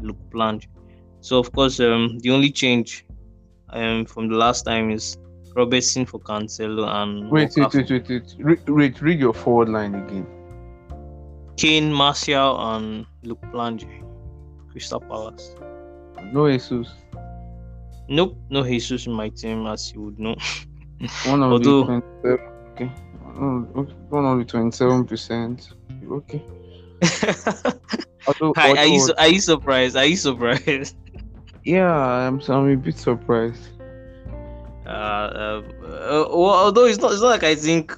Luke 0.03 0.19
Plange. 0.33 0.67
So 1.21 1.38
of 1.38 1.53
course, 1.53 1.79
um, 1.79 2.19
the 2.19 2.31
only 2.31 2.50
change 2.50 3.07
um 3.71 4.05
from 4.05 4.29
the 4.29 4.37
last 4.37 4.64
time 4.64 4.91
is 4.91 5.17
Robertson 5.55 6.05
for 6.05 6.19
Cancelo 6.19 6.88
and 6.88 7.31
Wait, 7.31 7.53
wait, 7.57 7.73
wait, 7.75 7.91
wait, 7.91 8.09
wait. 8.09 8.35
Read, 8.38 8.69
read, 8.69 9.03
read 9.03 9.21
your 9.21 9.35
forward 9.35 9.69
line 9.69 9.95
again. 9.95 10.26
Kane, 11.57 11.93
Martial, 11.93 12.59
and 12.75 13.07
Luke 13.23 13.41
Plange. 13.53 13.87
Crystal 14.73 14.99
Palace. 14.99 15.55
No 16.33 16.50
Jesus. 16.50 16.93
Nope, 18.09 18.37
no 18.50 18.62
Jesus 18.64 19.07
in 19.07 19.12
my 19.12 19.28
team, 19.31 19.66
as 19.66 19.93
you 19.93 20.02
would 20.02 20.19
know. 20.19 20.37
One 21.26 21.43
of 21.43 21.52
Although- 21.52 21.81
the 21.81 22.00
27, 22.00 22.38
okay. 22.73 22.93
Okay, 23.37 23.93
One 24.11 24.25
of 24.26 24.38
the 24.38 24.45
twenty-seven 24.45 25.07
percent. 25.07 25.73
Okay. 26.09 26.43
Although, 28.26 28.52
Are, 28.57 28.76
are 28.78 28.87
you 28.87 29.12
are 29.19 29.28
you 29.28 29.40
surprised? 29.40 29.97
Are 29.97 30.04
you 30.04 30.16
surprised? 30.16 30.97
yeah, 31.64 31.93
I'm, 31.93 32.40
I'm 32.49 32.69
a 32.71 32.76
bit 32.76 32.97
surprised. 32.97 33.69
Uh, 34.87 34.88
uh, 34.88 35.62
uh, 35.83 36.26
well, 36.31 36.54
although 36.54 36.85
it's 36.85 36.99
not, 36.99 37.12
it's 37.12 37.23
not 37.23 37.28
like 37.28 37.43
I 37.43 37.54
think. 37.54 37.93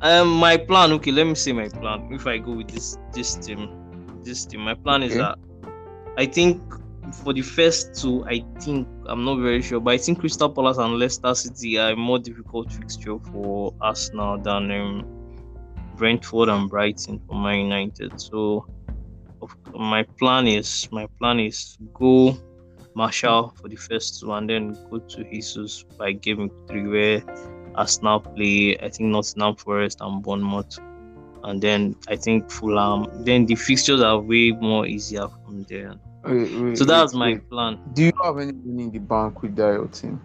Um, 0.00 0.28
my 0.34 0.56
plan. 0.56 0.92
Okay, 0.92 1.12
let 1.12 1.26
me 1.26 1.34
say 1.34 1.52
my 1.52 1.68
plan. 1.68 2.08
If 2.12 2.26
I 2.26 2.38
go 2.38 2.52
with 2.52 2.68
this 2.68 2.98
this 3.12 3.34
team, 3.36 3.68
this 4.24 4.44
team, 4.44 4.60
my 4.60 4.74
plan 4.74 5.02
is 5.02 5.14
that 5.14 5.38
I 6.16 6.26
think 6.26 6.60
for 7.14 7.32
the 7.32 7.42
first 7.42 7.94
two, 8.00 8.24
I 8.26 8.44
think 8.60 8.88
I'm 9.06 9.24
not 9.24 9.40
very 9.40 9.62
sure, 9.62 9.80
but 9.80 9.94
I 9.94 9.98
think 9.98 10.20
Crystal 10.20 10.48
Palace 10.48 10.78
and 10.78 10.98
Leicester 10.98 11.34
City 11.34 11.78
are 11.78 11.90
a 11.90 11.96
more 11.96 12.18
difficult 12.18 12.72
fixture 12.72 13.18
for 13.18 13.74
Arsenal 13.80 14.38
than 14.38 14.70
um, 14.70 15.04
Brentford 15.96 16.48
and 16.48 16.68
Brighton 16.68 17.20
for 17.26 17.34
Man 17.34 17.60
United. 17.60 18.20
So, 18.20 18.66
my 19.74 20.02
plan 20.02 20.46
is 20.46 20.88
my 20.90 21.06
plan 21.18 21.40
is 21.40 21.78
go 21.94 22.36
Martial 22.94 23.54
for 23.60 23.68
the 23.68 23.76
first 23.76 24.20
two, 24.20 24.32
and 24.32 24.48
then 24.48 24.76
go 24.90 24.98
to 24.98 25.24
Jesus 25.24 25.84
by 25.98 26.12
game 26.12 26.50
three, 26.66 26.86
where 26.86 27.22
Arsenal 27.74 28.20
play 28.20 28.76
I 28.78 28.88
think 28.88 29.10
Nottingham 29.10 29.56
Forest 29.56 29.98
and 30.00 30.22
Bournemouth, 30.22 30.78
and 31.44 31.60
then 31.62 31.94
I 32.08 32.16
think 32.16 32.50
Fulham. 32.50 33.24
Then 33.24 33.46
the 33.46 33.54
fixtures 33.54 34.00
are 34.00 34.18
way 34.18 34.50
more 34.52 34.86
easier 34.86 35.28
from 35.28 35.64
there. 35.64 35.94
Wait, 36.24 36.60
wait, 36.60 36.78
So 36.78 36.84
that's 36.84 37.14
wait, 37.14 37.18
my 37.18 37.40
plan. 37.50 37.78
Do 37.94 38.04
you 38.04 38.12
have 38.22 38.38
any 38.38 38.52
money 38.52 38.84
in 38.84 38.90
the 38.90 38.98
bank 38.98 39.42
with 39.42 39.56
that 39.56 39.72
your 39.72 39.86
team? 39.88 40.20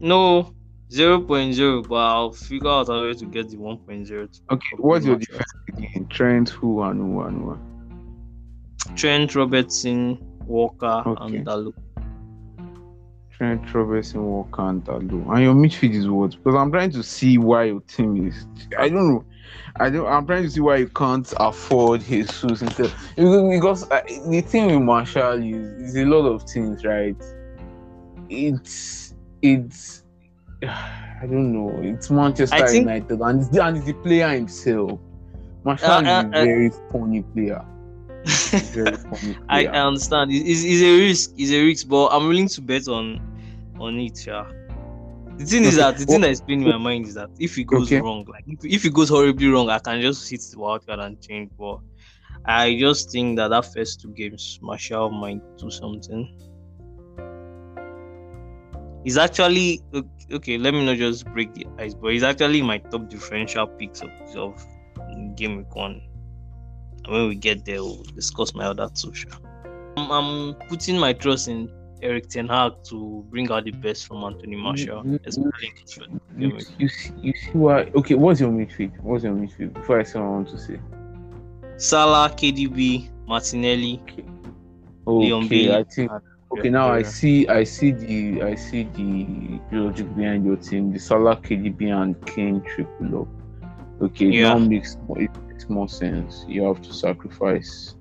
No, 0.00 0.52
0.0, 0.90 1.88
but 1.88 1.94
I'll 1.96 2.32
figure 2.32 2.68
out 2.68 2.88
a 2.88 3.02
way 3.02 3.14
to 3.14 3.26
get 3.26 3.48
the 3.50 3.56
1.0. 3.56 4.10
Okay, 4.10 4.28
Okay, 4.50 4.66
what's 4.76 5.04
your 5.04 5.16
defense 5.16 5.52
again? 5.68 6.06
Trent, 6.08 6.48
who 6.50 6.82
and 6.82 7.00
who 7.00 7.20
and 7.22 7.42
who? 7.42 8.94
Trent 8.96 9.34
Robertson, 9.34 10.18
Walker, 10.46 11.02
Okay. 11.06 11.36
and 11.36 11.46
Dalot. 11.46 11.74
Trent, 13.36 13.72
Robertson, 13.74 14.24
Walker, 14.24 14.62
and 14.68 14.84
Dalot. 14.84 15.34
And 15.34 15.42
your 15.42 15.54
midfield 15.54 15.94
is 15.94 16.08
what? 16.08 16.30
Because 16.32 16.54
I'm 16.56 16.72
trying 16.72 16.90
to 16.92 17.02
see 17.02 17.38
why 17.38 17.64
your 17.64 17.80
team 17.82 18.26
is. 18.26 18.46
I 18.78 18.88
don't 18.88 19.08
know. 19.14 19.24
I 19.76 19.90
don't. 19.90 20.06
I'm 20.06 20.26
trying 20.26 20.44
to 20.44 20.50
see 20.50 20.60
why 20.60 20.76
you 20.76 20.88
can't 20.88 21.32
afford 21.38 22.02
his 22.02 22.30
shoes 22.38 22.62
instead. 22.62 22.92
Because, 23.16 23.48
because 23.50 23.90
uh, 23.90 24.00
the 24.28 24.40
thing 24.40 24.66
with 24.66 24.82
Martial 24.82 25.32
is, 25.34 25.90
is 25.90 25.96
a 25.96 26.04
lot 26.04 26.26
of 26.26 26.42
things, 26.44 26.84
right? 26.84 27.16
It's 28.28 29.14
it's. 29.42 30.04
I 30.62 31.22
don't 31.26 31.52
know. 31.52 31.70
It's 31.82 32.10
Manchester 32.10 32.66
think- 32.68 32.86
United, 32.86 33.20
and 33.20 33.40
it's, 33.40 33.48
the, 33.48 33.64
and 33.64 33.76
it's 33.76 33.86
the 33.86 33.92
player 33.94 34.28
himself. 34.28 34.98
Martial 35.64 35.90
Uh, 35.90 36.00
is 36.02 36.06
uh, 36.08 36.10
a 36.10 36.26
uh. 36.28 36.44
very 36.44 36.70
funny 36.92 37.22
player. 37.22 37.64
Very 38.24 38.96
funny 38.96 39.34
player. 39.34 39.36
I, 39.48 39.66
I 39.66 39.86
understand. 39.86 40.30
It- 40.32 40.46
It's, 40.46 40.64
it's 40.64 40.82
a 40.82 40.98
risk. 40.98 41.30
It's 41.38 41.50
a 41.52 41.64
risk, 41.64 41.88
but 41.88 42.08
I'm 42.08 42.28
willing 42.28 42.48
to 42.48 42.60
bet 42.60 42.86
on 42.88 43.20
on 43.80 43.98
it. 43.98 44.26
Yeah. 44.26 44.44
The 45.38 45.44
thing 45.44 45.64
is 45.64 45.76
that 45.76 45.96
the 45.98 46.04
thing 46.04 46.14
well- 46.14 46.20
that 46.22 46.30
is 46.30 46.40
playing 46.40 46.62
in 46.62 46.68
my 46.68 46.76
mind 46.78 47.06
is 47.06 47.14
that 47.14 47.30
if 47.38 47.56
it 47.58 47.64
goes 47.64 47.86
Okay. 47.86 48.00
wrong, 48.00 48.24
like 48.28 48.44
if, 48.46 48.64
if 48.64 48.84
it 48.84 48.92
goes 48.92 49.08
horribly 49.08 49.46
wrong, 49.48 49.70
I 49.70 49.78
can 49.78 50.00
just 50.00 50.28
hit 50.28 50.42
the 50.50 50.58
wild 50.58 50.84
card 50.86 50.98
and 50.98 51.20
change. 51.20 51.50
But 51.58 51.78
I 52.44 52.76
just 52.78 53.10
think 53.12 53.36
that 53.36 53.48
that 53.48 53.72
first 53.72 54.00
two 54.00 54.10
games, 54.12 54.58
Martial 54.60 55.10
might 55.10 55.40
do 55.58 55.70
something. 55.70 56.28
He's 59.04 59.16
actually 59.16 59.80
ok- 59.94 60.08
okay. 60.32 60.58
Let 60.58 60.74
me 60.74 60.84
not 60.84 60.96
just 60.96 61.24
break 61.32 61.54
the 61.54 61.66
ice, 61.78 61.94
but 61.94 62.12
he's 62.12 62.24
actually 62.24 62.60
my 62.62 62.78
top 62.78 63.08
differential 63.08 63.66
picks 63.66 64.02
of, 64.02 64.10
of 64.36 64.66
game 65.36 65.56
week 65.58 65.74
one. 65.74 66.02
And 67.04 67.12
when 67.12 67.28
we 67.28 67.36
get 67.36 67.64
there, 67.64 67.82
we'll 67.82 68.02
discuss 68.14 68.54
my 68.54 68.64
other 68.66 68.88
two. 68.94 69.14
Sure. 69.14 69.30
I'm, 69.96 70.10
I'm 70.10 70.54
putting 70.68 70.98
my 70.98 71.12
trust 71.12 71.46
in 71.48 71.70
Erik 72.02 72.28
Ten 72.28 72.46
Hag 72.48 72.72
to 72.84 73.24
bring 73.30 73.50
out 73.50 73.64
the 73.64 73.70
best 73.72 74.06
from 74.06 74.24
Anthony 74.24 74.56
Martial, 74.56 75.02
mm, 75.02 75.18
especially 75.26 75.72
game 76.38 76.52
You, 76.52 76.58
you, 76.78 76.88
see, 76.88 77.12
you 77.20 77.32
see 77.32 77.50
why? 77.52 77.90
Okay, 77.94 78.14
what's 78.14 78.40
your 78.40 78.50
midfield? 78.50 78.98
What's 79.00 79.24
your 79.24 79.34
midfield? 79.34 79.74
Before 79.74 80.00
I 80.00 80.04
say 80.04 80.18
what 80.18 80.26
I 80.26 80.30
want 80.30 80.48
to 80.50 80.58
say. 80.58 80.78
Salah, 81.76 82.30
KDB, 82.30 83.08
Martinelli. 83.26 84.00
Leon 85.06 85.44
Okay, 85.44 85.48
Bailey. 85.66 85.74
I 85.74 85.84
think. 85.84 86.10
Okay, 86.50 86.70
now 86.70 86.88
I 86.90 87.02
see. 87.02 87.46
I 87.48 87.64
see 87.64 87.92
the. 87.92 88.42
I 88.42 88.54
see 88.54 88.84
the 88.84 89.60
logic 89.72 90.14
behind 90.16 90.44
your 90.44 90.56
team. 90.56 90.92
The 90.92 90.98
Salah, 90.98 91.36
KDB, 91.36 91.90
and 91.92 92.14
Kane 92.26 92.60
triple 92.62 93.22
up. 93.22 93.28
Okay, 94.00 94.26
Yeah. 94.26 94.54
now 94.54 94.58
makes 94.58 94.96
more, 95.06 95.20
it 95.20 95.30
makes 95.48 95.68
more 95.68 95.88
sense. 95.88 96.44
You 96.48 96.62
have 96.64 96.80
to 96.82 96.92
sacrifice 96.92 97.96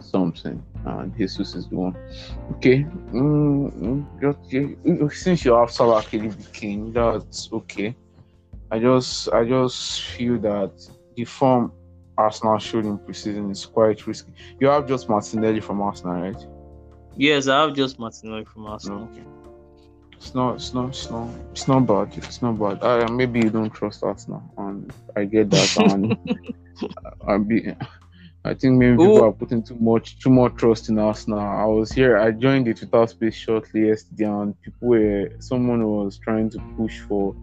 something, 0.00 0.62
and 0.84 1.16
Jesus 1.16 1.54
is 1.54 1.68
the 1.68 1.76
one. 1.76 1.96
Okay, 2.52 2.84
mm, 3.12 3.72
mm, 3.72 4.20
just, 4.20 4.38
yeah, 4.52 5.08
since 5.10 5.44
you 5.44 5.54
have 5.54 5.70
Salah, 5.70 6.02
KDB, 6.02 6.52
Kane, 6.52 6.92
that's 6.92 7.48
okay. 7.52 7.94
I 8.70 8.78
just, 8.78 9.28
I 9.32 9.44
just 9.44 10.02
feel 10.02 10.38
that 10.40 10.72
the 11.16 11.24
form 11.24 11.72
Arsenal 12.16 12.58
showed 12.58 12.84
in 12.84 12.98
preseason 12.98 13.50
is 13.50 13.64
quite 13.64 14.06
risky. 14.06 14.32
You 14.60 14.68
have 14.68 14.86
just 14.86 15.08
Martinelli 15.08 15.60
from 15.60 15.80
Arsenal, 15.80 16.20
right? 16.20 16.46
Yes, 17.16 17.48
I 17.48 17.62
have 17.62 17.74
just 17.74 17.98
Martinelli 17.98 18.44
from 18.44 18.66
Arsenal. 18.66 19.08
Okay. 19.12 19.22
It's 20.16 20.34
not, 20.34 20.56
it's 20.56 20.74
not, 20.74 20.88
it's 20.88 21.10
not, 21.10 21.28
it's 21.52 21.68
not 21.68 21.86
bad. 21.86 22.12
It's 22.16 22.42
not 22.42 22.58
bad. 22.58 22.82
Uh, 22.82 23.08
maybe 23.08 23.38
you 23.38 23.50
don't 23.50 23.70
trust 23.70 24.02
Arsenal, 24.02 24.42
and 24.58 24.92
I 25.16 25.24
get 25.24 25.48
that. 25.50 25.76
and 25.76 26.16
I 27.28 27.38
be, 27.38 27.72
I 28.48 28.54
think 28.54 28.78
maybe 28.78 28.96
people 28.96 29.24
are 29.24 29.32
putting 29.32 29.62
too 29.62 29.76
much, 29.78 30.18
too 30.18 30.30
much 30.30 30.54
trust 30.56 30.88
in 30.88 30.98
Arsenal. 30.98 31.38
I 31.38 31.66
was 31.66 31.92
here. 31.92 32.16
I 32.16 32.30
joined 32.30 32.66
the 32.66 32.72
Twitter 32.72 33.06
space 33.06 33.34
shortly 33.34 33.88
yesterday, 33.88 34.24
and 34.24 34.60
people 34.62 34.88
were, 34.88 35.30
someone 35.38 35.84
was 35.86 36.18
trying 36.18 36.48
to 36.50 36.58
push 36.78 36.98
for 37.00 37.36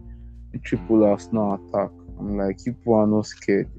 a 0.52 0.58
triple 0.58 1.04
Arsenal 1.04 1.54
attack. 1.54 1.90
I'm 2.18 2.36
like, 2.36 2.58
you 2.66 2.72
people 2.72 2.94
are 2.94 3.06
not 3.06 3.26
scared. 3.26 3.70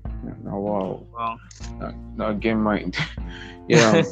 Now, 0.44 0.60
wow, 0.60 1.06
Wow. 1.14 1.38
now, 1.80 1.94
now 2.16 2.34
get 2.34 2.56
mind. 2.56 2.96
yeah. 3.68 4.04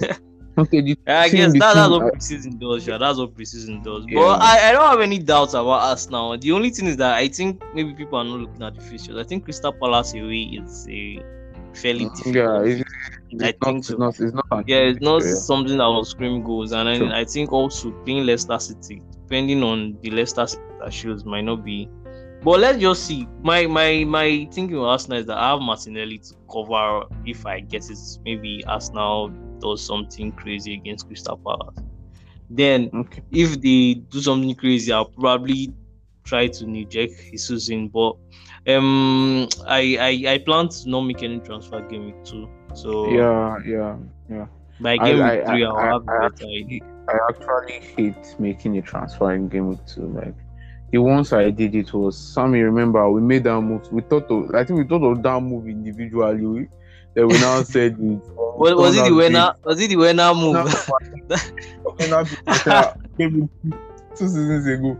Okay. 0.57 0.79
The 0.79 0.97
I 1.05 1.27
guess 1.27 1.51
that, 1.51 1.73
that's 1.75 1.89
what 1.89 2.13
preseason 2.13 2.57
does, 2.57 2.87
yeah. 2.87 2.97
That's 2.97 3.17
what 3.17 3.35
preseason 3.35 3.83
does. 3.83 4.05
Yeah. 4.07 4.21
But 4.21 4.41
I, 4.41 4.69
I 4.69 4.71
don't 4.71 4.89
have 4.89 5.01
any 5.01 5.19
doubts 5.19 5.53
about 5.53 5.81
us 5.81 6.09
now. 6.09 6.37
The 6.37 6.53
only 6.53 6.69
thing 6.69 6.87
is 6.87 6.95
that 6.95 7.15
I 7.15 7.27
think 7.27 7.61
maybe 7.73 7.93
people 7.93 8.17
are 8.19 8.23
not 8.23 8.39
looking 8.39 8.63
at 8.63 8.73
the 8.73 8.79
fixtures. 8.79 9.17
I 9.17 9.23
think 9.23 9.43
Crystal 9.43 9.73
Palace 9.73 10.13
away 10.13 10.43
is 10.43 10.87
a 10.89 11.21
fairly 11.75 12.05
difficult. 12.09 12.35
Yeah, 12.35 12.61
it's, 12.63 12.83
it's 13.31 13.43
I 13.43 13.53
not, 13.61 13.73
think 13.73 13.79
it's 13.79 13.89
not, 13.97 14.19
it's 14.19 14.33
not. 14.33 14.63
yeah, 14.67 14.77
it's 14.77 15.01
not 15.01 15.23
yeah. 15.23 15.33
something 15.35 15.77
that 15.77 15.85
will 15.85 16.05
scream 16.05 16.43
goals. 16.43 16.71
And 16.71 16.87
then 16.87 16.99
True. 16.99 17.11
I 17.11 17.25
think 17.25 17.51
also 17.51 17.91
playing 18.03 18.25
Leicester 18.25 18.59
City, 18.59 19.01
depending 19.11 19.63
on 19.63 19.97
the 20.01 20.11
Leicester 20.11 20.47
City 20.47 20.63
shows, 20.89 21.25
might 21.25 21.41
not 21.41 21.63
be. 21.63 21.89
But 22.43 22.59
let's 22.59 22.79
just 22.79 23.05
see. 23.05 23.27
My 23.41 23.65
my 23.65 24.03
my 24.03 24.47
thinking 24.51 24.77
with 24.77 24.85
Arsenal 24.85 25.19
is 25.19 25.25
that 25.27 25.37
I 25.37 25.51
have 25.51 25.61
Martinelli 25.61 26.19
to 26.19 26.35
cover 26.51 27.03
if 27.25 27.45
I 27.45 27.59
get 27.59 27.89
it. 27.89 27.97
Maybe 28.23 28.63
Arsenal 28.67 29.29
does 29.59 29.83
something 29.83 30.31
crazy 30.33 30.73
against 30.75 31.07
Crystal 31.07 31.37
Palace. 31.37 31.75
Then 32.49 32.91
Okay. 32.93 33.23
if 33.31 33.59
they 33.61 33.95
do 33.95 34.19
something 34.21 34.53
crazy, 34.55 34.91
I'll 34.91 35.05
probably 35.05 35.73
try 36.25 36.47
to 36.47 36.65
inject 36.65 37.13
Jesus 37.31 37.69
in. 37.69 37.87
But 37.87 38.15
um, 38.67 39.47
I, 39.67 39.97
I 40.27 40.33
I 40.33 40.37
plan 40.39 40.67
to 40.69 40.89
not 40.89 41.01
make 41.01 41.23
any 41.23 41.39
transfer 41.39 41.81
game 41.81 42.07
week 42.07 42.23
two. 42.25 42.49
So 42.73 43.09
Yeah, 43.11 43.57
yeah. 43.65 44.47
by 44.81 44.93
I- 44.93 44.97
game 44.97 45.21
I- 45.21 45.35
week 45.37 45.45
three, 45.47 45.63
I- 45.63 45.69
I'll 45.69 45.79
have 45.79 46.07
a 46.07 46.11
I 46.11 46.29
better 46.29 46.45
idea. 46.45 46.81
I 47.07 47.17
actually 47.29 47.79
hate 47.95 48.35
making 48.39 48.77
a 48.79 48.81
transfer 48.81 49.31
in 49.33 49.47
game 49.47 49.69
week 49.69 49.85
two. 49.87 50.07
Like 50.07 50.33
the 50.91 50.97
ones 50.97 51.31
I 51.33 51.51
did, 51.51 51.75
it 51.75 51.93
was 51.93 52.17
Sammy. 52.17 52.61
Remember, 52.61 53.09
we 53.11 53.21
made 53.21 53.43
that 53.43 53.61
move. 53.61 53.89
We 53.91 54.01
thought 54.01 54.29
of, 54.31 54.53
I 54.55 54.63
think 54.63 54.79
we 54.79 54.85
thought 54.87 55.03
of 55.05 55.21
that 55.21 55.39
move 55.41 55.67
individually. 55.67 56.45
We, 56.45 56.67
then 57.13 57.27
we 57.27 57.33
now 57.39 57.61
said 57.61 57.93
it. 57.99 58.21
Was, 58.57 58.73
was 58.73 58.97
it 58.97 59.05
the 59.05 59.13
winner? 59.13 59.53
Was 59.63 59.79
it 59.79 59.89
the 59.89 59.95
winner 59.97 60.33
move? 60.33 60.57
Two 63.17 64.27
seasons 64.27 64.65
ago. 64.65 64.97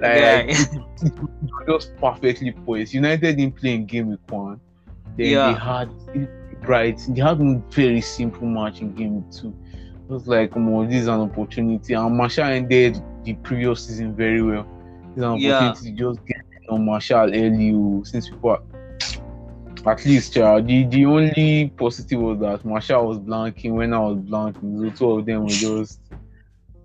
Like, 0.00 0.48
just 1.68 1.96
perfectly 1.96 2.52
poised. 2.52 2.94
United 2.94 3.36
didn't 3.36 3.56
play 3.56 3.74
in 3.74 3.86
game 3.86 4.10
week 4.10 4.20
one. 4.28 4.60
Then 5.16 5.26
Yeah. 5.26 5.52
they 5.52 5.58
had 5.58 5.90
right. 6.68 6.98
They 7.08 7.20
had 7.20 7.40
a 7.40 7.62
very 7.70 8.00
simple 8.00 8.46
match 8.46 8.80
in 8.80 8.94
game 8.94 9.16
week 9.16 9.30
two. 9.32 9.54
It 10.08 10.12
was 10.12 10.26
like, 10.26 10.52
oh, 10.56 10.86
this 10.86 11.02
is 11.02 11.06
an 11.08 11.20
opportunity. 11.20 11.94
And 11.94 12.16
Martial 12.16 12.44
ended 12.44 13.02
the 13.24 13.34
previous 13.34 13.86
season 13.86 14.14
very 14.14 14.40
well. 14.42 14.66
It's 15.14 15.22
an 15.22 15.36
Yeah. 15.38 15.56
opportunity 15.70 15.90
to 15.96 15.96
just 16.14 16.26
get 16.26 16.36
on 16.70 16.84
Martial 16.84 17.18
early. 17.34 17.72
oh, 17.74 18.02
Since 18.04 18.30
people 18.30 18.50
are, 18.50 18.62
at 19.92 20.04
least, 20.04 20.36
uh, 20.38 20.60
the 20.60 20.84
the 20.84 21.04
only 21.06 21.72
positive 21.76 22.20
was 22.20 22.38
that 22.40 22.64
Martial 22.64 23.06
was 23.06 23.18
blanking 23.18 23.72
when 23.74 23.92
I 23.92 24.00
was 24.00 24.18
blanking. 24.18 24.80
The 24.80 24.90
two 24.96 25.10
of 25.12 25.26
them 25.26 25.42
were 25.42 25.48
just 25.48 26.00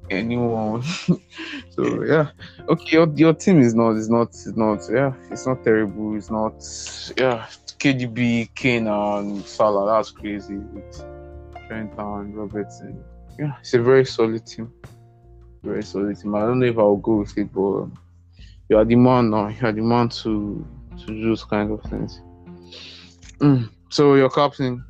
anyone. 0.09 0.81
so 1.69 2.03
yeah, 2.03 2.29
okay. 2.67 2.97
Your, 2.97 3.11
your 3.15 3.33
team 3.33 3.59
is 3.59 3.73
not 3.73 3.91
is 3.91 4.09
not 4.09 4.29
is 4.33 4.55
not 4.55 4.81
yeah. 4.91 5.13
It's 5.31 5.45
not 5.45 5.63
terrible. 5.63 6.15
It's 6.15 6.29
not 6.29 6.53
yeah. 7.17 7.47
KDB, 7.79 8.53
Kane, 8.55 8.87
and 8.87 9.43
Salah. 9.45 9.91
That's 9.91 10.11
crazy 10.11 10.55
with 10.55 11.03
Trent 11.67 11.93
and 11.97 12.35
Robertson. 12.35 13.03
Yeah, 13.37 13.53
it's 13.59 13.73
a 13.73 13.81
very 13.81 14.05
solid 14.05 14.45
team. 14.45 14.71
Very 15.63 15.83
solid 15.83 16.17
team. 16.17 16.35
I 16.35 16.41
don't 16.41 16.59
know 16.59 16.65
if 16.65 16.77
I'll 16.77 16.95
go 16.95 17.17
with 17.17 17.37
it, 17.37 17.51
but 17.51 17.87
you 18.69 18.77
are 18.77 18.85
the 18.85 18.95
man 18.95 19.31
now. 19.31 19.49
You 19.49 19.67
are 19.67 19.71
the 19.71 19.81
man 19.81 20.09
to 20.09 20.65
to 20.99 21.05
do 21.05 21.23
those 21.23 21.43
kind 21.43 21.71
of 21.71 21.81
things. 21.83 22.21
Mm. 23.39 23.69
So 23.89 24.15
your 24.15 24.29
captain, 24.29 24.83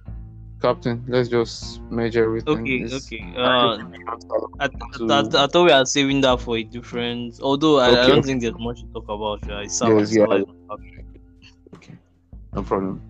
captain. 0.64 1.04
Let's 1.08 1.30
just 1.30 1.82
measure 1.92 2.24
everything. 2.24 2.62
Okay, 2.62 2.80
It's- 2.86 3.06
okay. 3.06 3.22
Uh, 3.38 3.42
I, 3.42 4.16
I, 4.60 4.66
I, 4.66 5.44
I 5.44 5.48
thought 5.48 5.66
we 5.66 5.72
are 5.72 5.86
saving 5.86 6.22
that 6.22 6.40
for 6.40 6.58
a 6.58 6.64
different. 6.64 7.40
Although 7.42 7.80
I, 7.80 7.90
I 7.90 8.08
don't 8.08 8.24
think 8.24 8.42
there's 8.42 8.58
much 8.58 8.80
to 8.82 8.88
talk 8.94 9.08
about. 9.10 9.40
Yeah, 9.48 9.68
Salah, 9.68 10.00
Yes, 10.00 10.16
yeah. 10.16 10.26
My 10.26 10.44
captain. 10.70 11.06
Okay, 11.76 11.96
no 12.54 12.64
problem. 12.64 13.02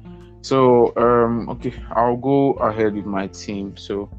So, 0.41 0.93
um, 0.97 1.47
okay, 1.49 1.73
I'll 1.95 2.17
go 2.17 2.53
ahead 2.53 2.95
with 2.95 3.05
my 3.05 3.27
team. 3.27 3.77
So, 3.77 4.09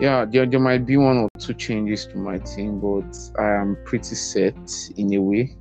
yeah, 0.00 0.24
there, 0.24 0.46
there 0.46 0.60
might 0.60 0.86
be 0.86 0.96
one 0.96 1.18
or 1.18 1.28
two 1.38 1.54
changes 1.54 2.06
to 2.06 2.16
my 2.16 2.38
team, 2.38 2.80
but 2.80 3.12
I 3.38 3.60
am 3.60 3.76
pretty 3.84 4.14
set 4.14 4.56
in 4.96 5.12
a 5.14 5.20
way. 5.20 5.56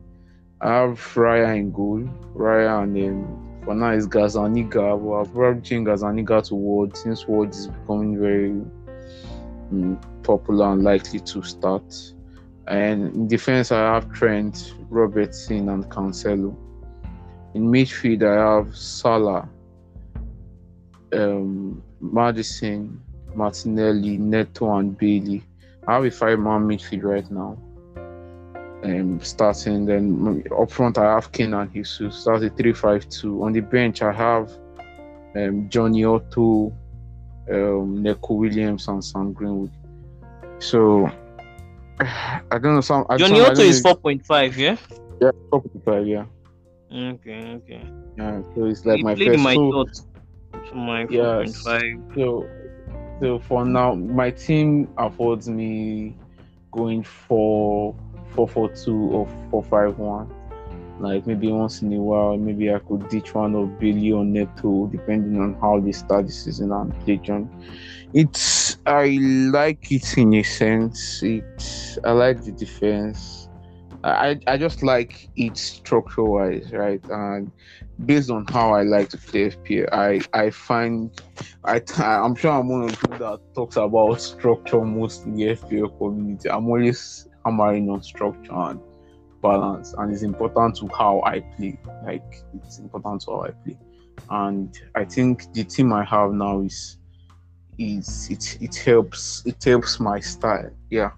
I 0.61 0.69
have 0.81 0.99
Raya 1.15 1.57
in 1.57 1.71
goal, 1.71 2.03
Raya, 2.35 2.83
and 2.83 2.95
then 2.95 3.40
for 3.63 3.75
now 3.75 3.91
it's 3.91 4.07
Gazzaniga. 4.07 4.73
But 4.73 5.11
I'll 5.11 5.25
probably 5.25 5.61
change 5.61 5.87
Gazzaniga 5.87 6.47
to 6.47 6.55
Ward 6.55 6.95
since 6.97 7.27
Ward 7.27 7.51
is 7.51 7.67
becoming 7.67 8.19
very 8.19 8.61
mm, 9.73 10.23
popular 10.23 10.71
and 10.71 10.83
likely 10.83 11.19
to 11.19 11.43
start. 11.43 12.13
And 12.67 13.13
in 13.13 13.27
defense, 13.27 13.71
I 13.71 13.93
have 13.93 14.11
Trent, 14.13 14.73
Robertson, 14.89 15.69
and 15.69 15.85
Cancelo. 15.89 16.55
In 17.53 17.69
midfield, 17.69 18.23
I 18.23 18.55
have 18.55 18.75
Salah, 18.75 19.49
um, 21.11 21.83
Maddison, 21.99 23.01
Martinelli, 23.35 24.17
Neto, 24.17 24.73
and 24.77 24.97
Bailey. 24.97 25.43
I 25.87 25.95
have 25.95 26.05
a 26.05 26.11
five-man 26.11 26.61
midfield 26.61 27.03
right 27.03 27.29
now. 27.31 27.57
Um, 28.83 29.19
starting 29.21 29.85
then 29.85 30.43
up 30.59 30.71
front, 30.71 30.97
I 30.97 31.13
have 31.13 31.31
Kane 31.31 31.53
and 31.53 31.71
Jesus. 31.71 32.23
That's 32.23 32.43
a 32.43 32.49
three-five-two. 32.49 33.43
On 33.43 33.51
the 33.53 33.59
bench, 33.59 34.01
I 34.01 34.11
have 34.11 34.51
um, 35.35 35.69
Jonny 35.69 36.03
Otto, 36.03 36.73
um, 37.51 38.01
Neco 38.01 38.33
Williams, 38.33 38.87
and 38.87 39.03
Sam 39.03 39.33
Greenwood. 39.33 39.71
So 40.59 41.07
I 41.99 42.41
don't 42.51 42.75
know. 42.75 42.81
Some 42.81 43.05
Johnny 43.17 43.39
some- 43.39 43.51
Otto 43.51 43.61
is 43.61 43.83
4.5, 43.83 44.57
yeah? 44.57 44.77
Yeah, 45.21 45.31
top 45.51 45.65
of 45.65 45.71
the 45.73 45.79
five, 45.85 46.07
yeah. 46.07 46.25
Okay, 46.91 47.53
okay. 47.57 47.83
Yeah, 48.17 48.41
so 48.55 48.65
it's 48.65 48.83
like 48.85 48.97
he 48.97 49.03
my 49.03 49.15
first. 49.15 49.39
my 49.39 49.53
so. 49.53 49.85
My 50.73 51.05
Yes. 51.09 51.63
4.5. 51.63 52.15
so, 52.15 52.49
so 53.21 53.39
for 53.39 53.63
now, 53.63 53.93
my 53.93 54.31
team 54.31 54.89
affords 54.97 55.47
me 55.47 56.17
going 56.71 57.03
for 57.03 57.95
four 58.31 58.47
four 58.47 58.69
two 58.69 58.97
or 59.11 59.27
four 59.49 59.63
five 59.63 59.97
one. 59.97 60.29
Like 60.99 61.25
maybe 61.25 61.51
once 61.51 61.81
in 61.81 61.91
a 61.93 61.97
while, 61.99 62.37
maybe 62.37 62.71
I 62.71 62.77
could 62.79 63.09
ditch 63.09 63.33
one 63.33 63.55
of 63.55 63.79
Billy 63.79 64.11
or 64.11 64.23
Neto, 64.23 64.87
depending 64.87 65.41
on 65.41 65.55
how 65.55 65.79
they 65.79 65.91
start 65.91 66.27
the 66.27 66.31
season 66.31 66.71
and 66.71 66.97
play 67.01 67.17
John. 67.17 67.49
It's 68.13 68.77
I 68.85 69.17
like 69.51 69.91
it 69.91 70.17
in 70.17 70.33
a 70.35 70.43
sense. 70.43 71.23
It 71.23 71.99
I 72.03 72.11
like 72.11 72.43
the 72.43 72.51
defense. 72.51 73.49
I 74.03 74.39
I 74.47 74.57
just 74.57 74.83
like 74.83 75.29
it 75.35 75.57
structure 75.57 76.23
wise, 76.23 76.71
right? 76.71 77.03
And 77.09 77.51
based 78.05 78.29
on 78.29 78.45
how 78.47 78.73
I 78.73 78.83
like 78.83 79.09
to 79.09 79.17
play 79.17 79.49
FPL, 79.49 79.89
I 79.91 80.21
I 80.33 80.49
find 80.49 81.11
I 81.63 81.81
I'm 81.97 82.35
sure 82.35 82.51
I'm 82.51 82.69
one 82.69 82.83
of 82.83 82.91
the 82.91 82.97
people 82.97 83.17
that 83.17 83.55
talks 83.55 83.75
about 83.75 84.21
structure 84.21 84.81
most 84.81 85.25
in 85.25 85.35
the 85.35 85.55
FPL 85.55 85.97
community. 85.97 86.49
I'm 86.49 86.67
always 86.67 87.27
hammering 87.45 87.89
on 87.89 88.01
structure 88.03 88.53
and 88.53 88.79
balance, 89.41 89.93
and 89.97 90.13
it's 90.13 90.23
important 90.23 90.75
to 90.77 90.87
how 90.97 91.21
I 91.25 91.39
play. 91.39 91.79
Like 92.05 92.43
it's 92.53 92.79
important 92.79 93.21
to 93.21 93.31
how 93.31 93.41
I 93.43 93.51
play, 93.51 93.77
and 94.29 94.77
I 94.95 95.05
think 95.05 95.51
the 95.53 95.63
team 95.63 95.93
I 95.93 96.03
have 96.05 96.31
now 96.31 96.61
is 96.61 96.97
is 97.77 98.29
it 98.29 98.57
it 98.61 98.75
helps 98.75 99.43
it 99.45 99.63
helps 99.63 99.99
my 99.99 100.19
style. 100.19 100.71
Yeah. 100.89 101.11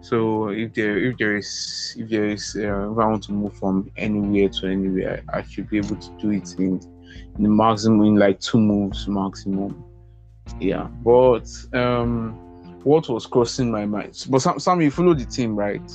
So 0.00 0.48
if 0.48 0.74
there 0.74 0.98
if 0.98 1.18
there 1.18 1.36
is 1.36 1.94
if 1.98 2.08
there 2.08 2.26
is 2.26 2.56
uh, 2.56 2.92
if 2.92 2.98
I 2.98 3.06
want 3.06 3.24
to 3.24 3.32
move 3.32 3.56
from 3.58 3.90
anywhere 3.96 4.48
to 4.48 4.66
anywhere, 4.66 5.22
I 5.32 5.42
should 5.42 5.68
be 5.68 5.78
able 5.78 5.96
to 5.96 6.10
do 6.18 6.30
it 6.30 6.54
in 6.58 6.80
in 7.36 7.42
the 7.42 7.48
maximum 7.48 8.04
in 8.04 8.16
like 8.16 8.40
two 8.40 8.58
moves 8.58 9.06
maximum. 9.08 9.84
Yeah. 10.60 10.88
But 11.04 11.48
um 11.72 12.47
what 12.84 13.08
was 13.08 13.26
crossing 13.26 13.70
my 13.70 13.86
mind? 13.86 14.26
But 14.30 14.40
Sam, 14.40 14.58
Sam 14.58 14.80
you 14.80 14.90
follow 14.90 15.14
the 15.14 15.24
team, 15.24 15.56
right? 15.56 15.90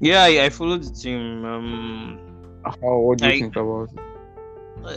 Yeah, 0.00 0.22
I, 0.24 0.44
I 0.46 0.48
followed 0.50 0.82
the 0.84 0.90
team. 0.94 1.44
Um, 1.44 2.20
How 2.64 2.98
what 2.98 3.18
do 3.18 3.26
you 3.26 3.32
I- 3.32 3.40
think 3.40 3.56
about 3.56 3.90
it? 3.92 4.00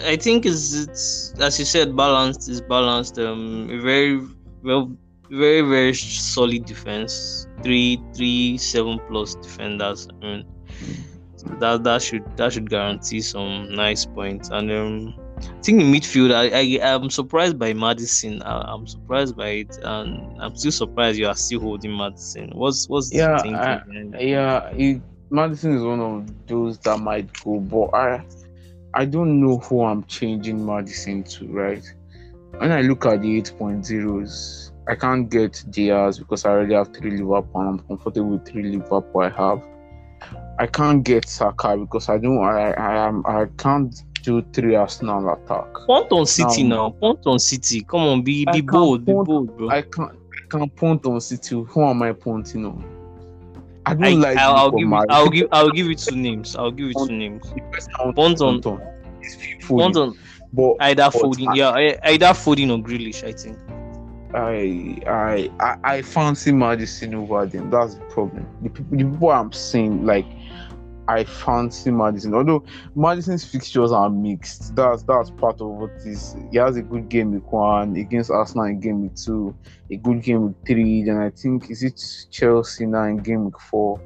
I 0.05 0.17
think 0.17 0.45
it's, 0.45 0.73
it's 0.75 1.33
as 1.39 1.57
you 1.57 1.65
said, 1.65 1.95
balanced 1.95 2.47
is 2.49 2.61
balanced. 2.61 3.17
Um, 3.17 3.69
a 3.71 3.79
very 3.81 4.21
well, 4.61 4.91
very 5.31 5.61
very 5.61 5.93
solid 5.93 6.65
defense. 6.65 7.47
Three, 7.63 7.99
three, 8.15 8.57
seven 8.57 8.99
plus 9.07 9.35
defenders. 9.35 10.07
I 10.21 10.25
mean, 10.25 10.45
that 11.59 11.83
that 11.85 12.01
should 12.03 12.23
that 12.37 12.53
should 12.53 12.69
guarantee 12.69 13.21
some 13.21 13.73
nice 13.73 14.05
points. 14.05 14.49
And 14.49 14.71
um, 14.71 15.15
I 15.41 15.61
think 15.61 15.81
in 15.81 15.91
midfield, 15.91 16.33
I 16.33 16.79
I 16.83 16.95
am 16.95 17.09
surprised 17.09 17.57
by 17.59 17.73
Maddison. 17.73 18.41
I, 18.43 18.73
I'm 18.73 18.87
surprised 18.87 19.35
by 19.35 19.49
it, 19.49 19.77
and 19.83 20.41
I'm 20.41 20.55
still 20.55 20.71
surprised 20.71 21.17
you 21.19 21.27
are 21.27 21.35
still 21.35 21.59
holding 21.61 21.95
Maddison. 21.95 22.51
What's 22.53 22.87
what's 22.89 23.13
Yeah? 23.13 23.41
I-? 23.43 23.81
Yeah, 24.19 24.69
it, 24.69 25.01
Maddison 25.31 25.75
is 25.75 25.83
one 25.83 25.99
of 25.99 26.47
those 26.47 26.79
that 26.79 26.97
might 26.99 27.31
go, 27.43 27.59
but 27.59 27.93
I 27.95 28.25
I 28.93 29.05
don't 29.05 29.39
know 29.39 29.57
who 29.57 29.83
I'm 29.83 30.03
changing 30.05 30.65
Maddison 30.65 31.23
to, 31.23 31.47
right? 31.47 31.83
When 32.57 32.71
I 32.71 32.81
look 32.81 33.05
at 33.05 33.21
the 33.21 33.41
8.0s, 33.41 34.71
I 34.89 34.95
can't 34.95 35.29
get 35.29 35.63
Diaz 35.69 36.17
because 36.17 36.45
I 36.45 36.49
already 36.49 36.73
have 36.73 36.93
three 36.93 37.11
Liverpool 37.11 37.61
and 37.61 37.69
I'm 37.69 37.87
comfortable 37.87 38.31
with 38.31 38.45
three 38.47 38.63
Liverpool 38.63 39.21
I 39.21 39.29
have. 39.29 39.61
I 40.59 40.65
can't 40.67 41.03
get 41.03 41.27
Saka 41.29 41.77
because 41.77 42.09
I 42.09 42.17
don't 42.17 42.43
I 42.43 42.71
I 42.71 43.07
am 43.07 43.23
I 43.25 43.45
can't 43.57 43.95
do 44.23 44.41
three 44.53 44.75
Arsenal 44.75 45.29
attack. 45.33 45.67
Punt 45.87 46.11
on 46.11 46.25
City 46.25 46.63
No. 46.63 46.75
now. 46.75 46.89
Punt 46.91 47.19
on 47.25 47.39
City. 47.39 47.81
Come 47.83 48.01
on, 48.01 48.21
be 48.23 48.45
be 48.51 48.61
bold, 48.61 49.05
be 49.05 49.11
bold, 49.13 49.55
bro. 49.57 49.69
I 49.69 49.81
can't 49.83 50.11
I 50.11 50.57
can't 50.57 50.75
punt 50.75 51.05
on 51.05 51.19
City. 51.21 51.55
Who 51.67 51.83
am 51.83 52.01
I 52.03 52.11
punting 52.13 52.65
on? 52.65 52.83
I 53.85 53.93
don't 53.93 54.03
I, 54.03 54.09
like 54.13 54.37
I'll, 54.37 54.55
I'll 54.55 54.71
give 54.71 54.87
you. 54.87 54.95
I'll 55.09 55.29
give 55.29 55.47
I'll 55.51 55.71
give 55.71 55.87
you 55.87 55.95
two 55.95 56.15
names. 56.15 56.55
I'll 56.55 56.71
give 56.71 56.87
you 56.87 56.93
two 56.93 57.13
names. 57.15 57.49
The 57.49 57.61
person 57.71 57.91
I 57.99 58.03
want 58.03 58.15
Punt 58.15 58.41
on 58.41 58.61
punt 58.61 58.65
on 58.81 59.21
is 59.23 59.35
Phil 59.35 59.77
punt 59.79 59.95
Foden. 59.95 60.07
on 60.09 60.17
But 60.53 60.75
either 60.81 61.03
I- 61.03 61.55
yeah, 61.55 61.99
either 62.03 62.25
Foden 62.27 62.71
or 62.71 62.83
Grealish, 62.83 63.23
I 63.23 63.31
think. 63.31 63.57
I 64.33 65.01
I 65.07 65.49
I, 65.59 65.77
I 65.95 66.01
fancy 66.03 66.51
Maddison 66.51 67.15
over 67.15 67.45
them. 67.47 67.71
That's 67.71 67.95
the 67.95 68.01
problem. 68.05 68.45
The 68.61 68.69
people, 68.69 68.97
the 68.97 69.03
people 69.05 69.31
I'm 69.31 69.51
saying 69.51 70.05
like 70.05 70.25
I 71.09 71.23
fancy 71.23 71.89
Maddison. 71.91 72.35
Although 72.35 72.63
Maddison's 72.95 73.43
fixtures 73.43 73.91
are 73.91 74.09
mixed. 74.11 74.75
That's 74.75 75.01
that's 75.03 75.31
part 75.31 75.59
of 75.59 75.67
what 75.69 75.89
is. 76.05 76.35
He 76.51 76.57
has 76.59 76.77
a 76.77 76.83
good 76.83 77.09
game 77.09 77.31
week 77.31 77.51
one 77.51 77.95
against 77.95 78.29
Arsenal 78.29 78.65
in 78.65 78.79
game 78.79 79.01
week 79.01 79.15
two, 79.15 79.55
a 79.89 79.95
good 79.95 80.21
game 80.21 80.47
week 80.47 80.57
three. 80.67 81.03
Then 81.03 81.17
I 81.17 81.31
think 81.31 81.71
is 81.71 81.81
it 81.83 81.99
Chelsea 82.29 82.85
now 82.85 83.05
in 83.05 83.17
game 83.17 83.45
week 83.45 83.59
four. 83.59 83.99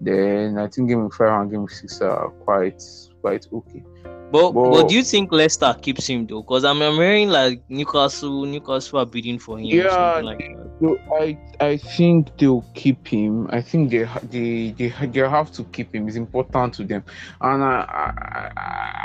Then 0.00 0.58
I 0.58 0.66
think 0.66 0.88
game 0.88 1.04
week 1.04 1.14
five 1.14 1.40
and 1.40 1.50
game 1.50 1.60
week 1.62 1.70
six 1.70 2.00
are 2.00 2.30
quite 2.44 2.82
quite 3.20 3.46
okay. 3.52 3.84
But 4.32 4.52
But- 4.52 4.70
but 4.72 4.88
do 4.88 4.94
you 4.94 5.02
think 5.04 5.30
Leicester 5.32 5.74
keeps 5.80 6.06
him 6.08 6.26
though? 6.26 6.42
Because 6.42 6.64
I'm, 6.64 6.80
I'm 6.82 6.94
hearing 6.96 7.28
like 7.30 7.62
Newcastle 7.68 8.44
Newcastle 8.44 8.98
are 9.00 9.06
bidding 9.06 9.38
for 9.38 9.58
him. 9.58 9.66
or 9.66 9.68
Yeah, 9.68 9.90
something 9.90 10.24
like 10.24 10.38
that. 10.38 10.59
So 10.80 10.98
I 11.20 11.38
I 11.60 11.76
think 11.76 12.36
they'll 12.38 12.64
keep 12.74 13.06
him. 13.06 13.48
I 13.50 13.60
think 13.60 13.90
they 13.90 14.04
they 14.22 14.70
they, 14.72 14.88
they 15.06 15.20
have 15.20 15.52
to 15.52 15.64
keep 15.64 15.94
him. 15.94 16.08
It's 16.08 16.16
important 16.16 16.74
to 16.74 16.84
them, 16.84 17.04
and 17.40 17.62
I 17.62 17.84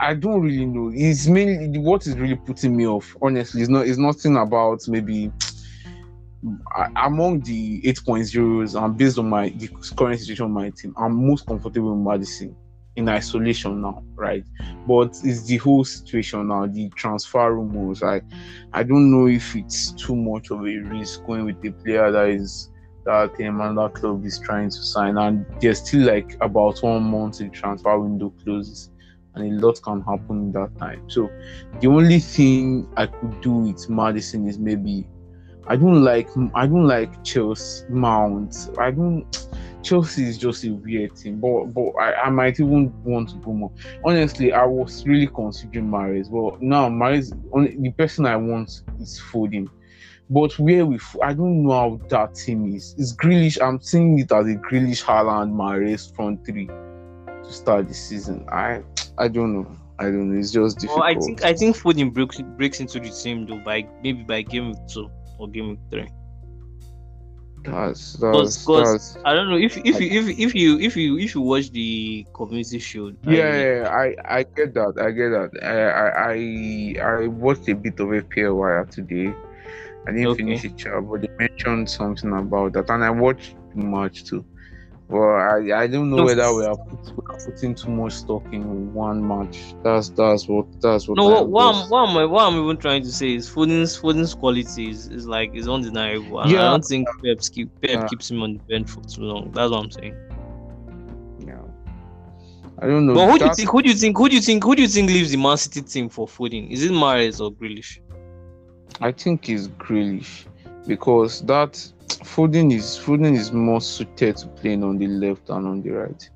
I, 0.02 0.08
I- 0.10 0.14
don't 0.14 0.42
really 0.42 0.66
know. 0.66 0.92
It's 0.94 1.28
mainly 1.28 1.78
what 1.80 2.08
is 2.08 2.16
really 2.18 2.36
putting 2.36 2.76
me 2.78 2.88
off. 2.88 3.16
Honestly, 3.22 3.62
it's 3.62 3.70
not 3.70 3.88
it's 3.88 3.98
nothing 3.98 4.38
about 4.38 4.88
maybe. 4.88 5.32
Among 6.96 7.42
the 7.42 7.82
8.0s 7.84 8.76
and 8.80 8.98
based 8.98 9.18
on 9.18 9.30
my 9.30 9.50
the 9.50 9.68
current 9.98 10.20
situation 10.20 10.46
of 10.46 10.52
my 10.52 10.70
team, 10.70 10.94
I'm 10.98 11.28
most 11.28 11.48
comfortable 11.48 11.96
with 11.96 12.06
Maddison 12.06 12.56
in 12.96 13.10
isolation 13.10 13.82
now, 13.82 14.04
right? 14.16 14.46
But 14.88 15.18
it's 15.24 15.44
the 15.44 15.58
whole 15.58 15.84
situation 15.84 16.48
now, 16.48 16.66
the 16.66 16.90
transfer 16.90 17.54
rumors. 17.54 18.02
I 18.04 18.22
I 18.74 18.84
don't 18.84 19.12
know 19.12 19.28
if 19.28 19.56
it's 19.56 19.92
too 19.92 20.16
much 20.16 20.52
of 20.52 20.62
a 20.62 20.78
risk 20.78 21.26
going 21.26 21.46
with 21.46 21.62
the 21.62 21.72
player 21.72 22.12
that 22.12 22.30
is 22.30 22.72
that 23.06 23.40
um, 23.40 23.62
another 23.62 23.90
club 23.90 24.26
is 24.26 24.40
trying 24.40 24.70
to 24.70 24.78
sign, 24.78 25.18
and 25.18 25.46
there's 25.62 25.80
still 25.80 26.08
like 26.08 26.38
about 26.42 26.80
one 26.82 27.04
month 27.04 27.38
the 27.38 27.50
transfer 27.50 28.00
window 28.00 28.34
closes, 28.44 28.92
and 29.36 29.62
a 29.62 29.66
lot 29.66 29.82
can 29.84 30.02
happen 30.02 30.38
in 30.38 30.52
that 30.54 30.78
time. 30.78 31.10
So 31.10 31.30
the 31.82 31.88
only 31.88 32.20
thing 32.20 32.88
I 32.98 33.08
could 33.08 33.42
do 33.42 33.52
with 33.52 33.90
Maddison 33.90 34.48
is 34.48 34.58
maybe 34.58 35.06
I 35.68 35.76
don't 35.76 36.04
like 36.04 36.30
I 36.54 36.68
don't 36.68 36.88
like 36.88 37.24
Chelsea 37.24 37.86
Mount. 37.90 38.70
I 38.80 38.92
don't 38.92 39.26
Chelsea 39.86 40.24
is 40.24 40.40
just 40.40 40.64
a 40.64 40.72
weird 40.72 41.16
team, 41.16 41.40
but 41.40 41.66
but 41.66 41.92
I, 42.02 42.24
I 42.24 42.30
might 42.32 42.60
even 42.60 42.92
want 43.04 43.30
to 43.30 43.36
go 43.36 43.54
more. 43.54 43.72
Honestly, 44.04 44.52
I 44.52 44.66
was 44.66 45.06
really 45.06 45.28
considering 45.28 45.90
Mahrez, 45.90 46.30
but 46.32 46.60
now 46.60 46.86
only 47.54 47.76
the 47.78 47.92
person 47.92 48.26
I 48.26 48.36
want 48.36 48.82
is 49.00 49.22
Foden. 49.32 49.70
But 50.28 50.58
where 50.58 50.88
we, 50.88 51.00
I 51.22 51.34
don't 51.34 51.64
know 51.64 51.72
how 51.72 52.02
that 52.10 52.34
team 52.34 52.74
is. 52.74 52.96
It's 52.98 53.16
Grealish. 53.16 53.62
I'm 53.62 53.80
seeing 53.80 54.18
it 54.18 54.32
as 54.32 54.48
a 54.48 54.56
Grealish, 54.56 55.04
Haaland, 55.04 55.54
Mahrez 55.54 56.14
front 56.16 56.44
three 56.44 56.66
to 56.66 57.54
start 57.54 57.88
the 57.88 57.94
season. 57.94 58.44
I 58.52 58.82
I 59.20 59.28
don't 59.28 59.54
know. 59.54 59.78
I 60.00 60.06
don't 60.06 60.32
know. 60.32 60.40
It's 60.40 60.52
just 60.52 60.80
difficult. 60.80 61.02
Well, 61.02 61.16
I 61.16 61.20
think 61.20 61.44
I 61.44 61.54
think 61.54 61.78
Foden 61.78 62.12
breaks 62.12 62.42
breaks 62.42 62.80
into 62.80 63.00
the 63.00 63.12
team 63.12 63.46
though 63.46 63.60
by 63.60 63.88
maybe 64.02 64.24
by 64.24 64.42
game 64.42 64.74
two 64.88 65.12
or 65.38 65.48
game 65.48 65.78
three. 65.92 66.10
That's 67.66 68.14
that's, 68.14 68.70
that's 68.72 69.18
I 69.26 69.34
don't 69.34 69.50
know 69.50 69.58
if 69.58 69.78
if 69.78 70.00
you 70.00 70.08
if 70.20 70.28
if 70.40 70.56
you 70.56 70.80
if 70.80 70.96
you 70.96 71.18
if 71.18 71.36
you 71.36 71.42
watch 71.42 71.72
the 71.72 72.26
community. 72.34 73.18
I 73.26 73.38
yeah, 73.38 73.38
mean, 73.42 73.68
yeah, 73.68 73.90
I 73.90 74.16
I 74.40 74.44
get 74.56 74.74
that. 74.76 74.94
I 75.02 75.12
get 75.12 75.30
that. 75.30 75.52
I 75.64 75.76
I 76.04 76.34
I, 76.34 77.24
I 77.24 77.28
watched 77.28 77.68
a 77.70 77.76
bit 77.76 78.00
of 78.00 78.10
FPL 78.14 78.56
Wire 78.56 78.86
today. 78.90 79.36
I 80.08 80.12
didn't 80.12 80.32
Okay. 80.32 80.58
finish 80.58 80.64
it, 80.66 80.76
but 81.10 81.22
they 81.22 81.30
mentioned 81.40 81.90
something 81.90 82.32
about 82.34 82.74
that, 82.74 82.90
and 82.90 83.04
I 83.04 83.10
watched 83.12 83.56
match 83.76 84.26
too. 84.26 84.46
Well, 85.08 85.36
I, 85.36 85.84
I 85.84 85.88
don't 85.88 86.10
know 86.10 86.18
No. 86.18 86.26
whether 86.26 86.52
we 86.56 86.66
are, 86.66 86.76
put, 86.76 87.16
we 87.16 87.24
are 87.30 87.38
putting 87.46 87.76
too 87.76 87.90
much 87.92 88.14
stock 88.14 88.44
in 88.52 88.92
one 88.92 89.26
match. 89.28 89.76
That's 89.84 90.10
that's 90.10 90.48
what 90.48 90.66
that's 90.82 91.08
what. 91.08 91.18
No, 91.18 91.26
what, 91.28 91.48
what, 91.48 91.76
I'm, 91.76 91.90
what, 91.92 92.10
am 92.10 92.18
I, 92.18 92.26
what 92.26 92.44
I'm 92.52 92.64
even 92.64 92.78
trying 92.78 93.04
to 93.04 93.12
say 93.12 93.36
is 93.36 93.48
Foden's 93.48 93.96
Foden's 94.00 94.34
quality 94.34 94.90
is, 94.90 95.08
is 95.08 95.28
like 95.28 95.54
is 95.54 95.68
undeniable. 95.68 96.40
And 96.42 96.50
I 96.58 96.72
don't 96.72 96.84
think 96.84 97.08
Pep, 97.24 97.38
keep, 97.52 97.70
Pep 97.82 97.92
Yeah. 97.92 98.08
keeps 98.08 98.32
him 98.32 98.42
on 98.42 98.54
the 98.54 98.60
bench 98.68 98.90
for 98.90 99.02
too 99.02 99.22
long. 99.22 99.52
That's 99.52 99.70
what 99.72 99.84
I'm 99.84 99.92
saying. 99.92 100.16
yeah. 101.46 101.62
I 102.82 102.88
don't 102.88 103.06
know. 103.06 103.14
But 103.14 103.30
who 103.30 103.38
do 103.38 103.46
you 103.46 103.54
think? 103.54 103.70
Who 103.70 103.82
do 103.84 103.90
you 103.90 103.96
think? 103.96 104.18
Who 104.18 104.28
do 104.28 104.36
you 104.36 104.42
think? 104.42 104.64
Who 104.64 104.76
do 104.76 104.82
you 104.82 104.88
think 104.88 105.10
leaves 105.12 105.30
the 105.32 105.38
Man 105.38 105.58
City 105.58 105.82
team 105.84 106.10
for 106.10 106.26
Foden? 106.28 106.72
Is 106.72 106.84
it 106.84 106.92
Mahrez 106.92 107.40
or 107.40 107.52
Grealish? 107.52 108.00
I 109.02 109.12
think 109.12 109.50
is 109.50 109.68
Grealish 109.68 110.46
because 110.88 111.42
that 111.44 111.92
Foden 112.24 112.74
is 112.74 113.00
Foden 113.00 113.36
is 113.36 113.52
more 113.52 113.82
suited 113.82 114.38
to 114.38 114.48
playing 114.48 114.84
on 114.84 114.98
the 114.98 115.08
left 115.08 115.50
and 115.50 115.68
on 115.68 115.82
the 115.82 115.92
right. 115.92 116.30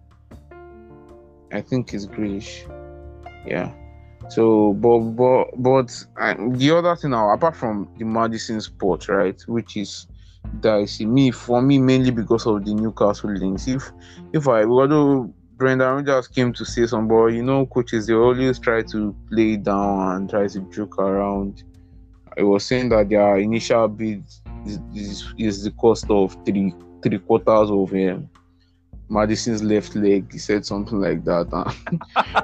I 1.51 1.61
think 1.61 1.93
it's 1.93 2.05
Grealish. 2.05 2.67
Yeah. 3.45 3.71
So, 4.29 4.73
but 4.73 4.99
but 4.99 5.47
but 5.57 6.05
the 6.17 6.71
other 6.71 6.95
thing 6.95 7.11
now, 7.11 7.31
apart 7.33 7.55
from 7.55 7.89
the 7.97 8.05
Maddison 8.05 8.61
spot, 8.61 9.07
right, 9.09 9.41
which 9.47 9.75
is 9.77 10.07
dicey. 10.59 11.05
Me 11.05 11.31
for 11.31 11.61
me 11.61 11.79
mainly 11.79 12.11
because 12.11 12.45
of 12.45 12.65
the 12.65 12.73
Newcastle 12.73 13.31
links. 13.31 13.67
If 13.67 13.91
if 14.33 14.47
I 14.47 14.63
although 14.63 15.33
Brendan 15.57 15.95
Rodgers 15.95 16.27
came 16.27 16.53
to 16.53 16.65
say 16.65 16.85
some, 16.85 17.07
but 17.07 17.27
you 17.27 17.43
know, 17.43 17.65
coaches 17.65 18.07
they 18.07 18.13
always 18.13 18.59
try 18.59 18.81
to 18.83 19.15
play 19.29 19.57
down 19.57 20.15
and 20.15 20.29
try 20.29 20.47
to 20.47 20.59
joke 20.71 20.99
around. 20.99 21.63
I 22.37 22.43
was 22.43 22.63
saying 22.63 22.89
that 22.89 23.09
their 23.09 23.37
initial 23.37 23.87
bid 23.87 24.23
is, 24.65 25.33
is, 25.37 25.63
the 25.63 25.71
cost 25.71 26.09
of 26.09 26.35
three 26.45 26.73
three 27.01 27.19
quarters 27.19 27.69
of 27.71 27.93
um, 27.93 28.29
Maddison's 29.09 29.63
left 29.63 29.95
leg. 29.95 30.31
He 30.31 30.37
said 30.39 30.65
something 30.65 30.99
like 30.99 31.23
that. 31.25 31.47
uh, 31.51 31.71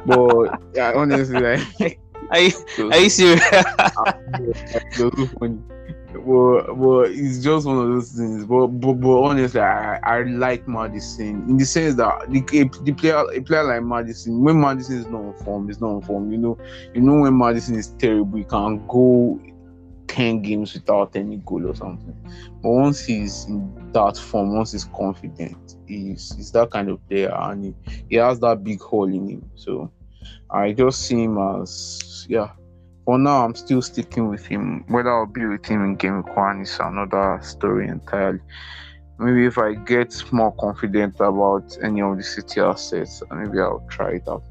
but 0.05 0.59
yeah, 0.73 0.93
honestly, 0.95 1.39
like, 1.39 1.99
Are 2.31 2.39
you, 2.39 2.51
was- 2.77 2.91
are 2.91 2.99
you 2.99 3.09
serious? 3.09 3.43
funny. 5.37 5.59
But, 6.25 6.73
but 6.77 7.11
it's 7.11 7.43
just 7.43 7.67
one 7.67 7.77
of 7.77 7.87
those 7.89 8.11
things. 8.13 8.45
But 8.45 8.67
but, 8.67 8.93
but 8.93 9.21
honestly, 9.21 9.59
I, 9.59 9.99
I 10.01 10.23
like 10.23 10.65
Maddison 10.67 11.43
in 11.49 11.57
the 11.57 11.65
sense 11.65 11.95
that 11.95 12.13
the, 12.29 12.39
the 12.83 12.93
player 12.93 13.21
a 13.33 13.41
player 13.41 13.63
like 13.63 13.83
Maddison, 13.83 14.41
when 14.41 14.59
Maddison 14.59 14.97
is 14.97 15.07
not 15.07 15.21
on 15.21 15.33
form, 15.43 15.69
is 15.69 15.81
not 15.81 15.89
on 15.89 16.01
form. 16.03 16.31
You 16.31 16.37
know, 16.37 16.57
you 16.93 17.01
know 17.01 17.19
when 17.19 17.37
Maddison 17.37 17.75
is 17.75 17.89
terrible, 17.99 18.39
you 18.39 18.45
can 18.45 18.85
go 18.87 19.39
ten 20.15 20.41
games 20.41 20.73
without 20.73 21.13
any 21.15 21.37
goal 21.45 21.67
or 21.67 21.75
something. 21.75 22.15
But 22.63 22.69
once 22.69 23.03
he's 23.03 23.45
in 23.45 23.91
that 23.91 24.17
form, 24.17 24.55
once 24.55 24.71
he's 24.71 24.85
confident, 24.85 25.75
he's, 25.85 26.33
he's 26.35 26.51
that 26.53 26.71
kind 26.71 26.89
of 26.89 27.05
player, 27.09 27.35
and 27.35 27.65
he, 27.65 27.75
he 28.09 28.15
has 28.15 28.39
that 28.39 28.63
big 28.63 28.79
hole 28.79 29.13
in 29.13 29.27
him. 29.27 29.51
So 29.55 29.91
I 30.49 30.71
just 30.71 31.01
see 31.01 31.23
him 31.23 31.37
as 31.37 32.25
yeah. 32.29 32.51
For 33.03 33.19
now, 33.19 33.43
I'm 33.45 33.53
still 33.53 33.81
sticking 33.81 34.29
with 34.29 34.45
him. 34.45 34.85
Whether 34.87 35.11
I'll 35.11 35.27
be 35.27 35.45
with 35.45 35.65
him 35.65 35.83
in 35.83 35.95
game 35.95 36.23
one 36.33 36.61
is 36.61 36.79
another 36.79 37.39
story 37.43 37.87
entirely. 37.87 38.39
Maybe 39.19 39.45
if 39.45 39.57
I 39.57 39.75
get 39.75 40.23
more 40.31 40.53
confident 40.53 41.19
about 41.19 41.77
any 41.83 42.01
of 42.01 42.17
the 42.17 42.23
city 42.23 42.61
assets, 42.61 43.21
maybe 43.31 43.59
I'll 43.59 43.85
try 43.89 44.13
it 44.13 44.27
out. 44.27 44.43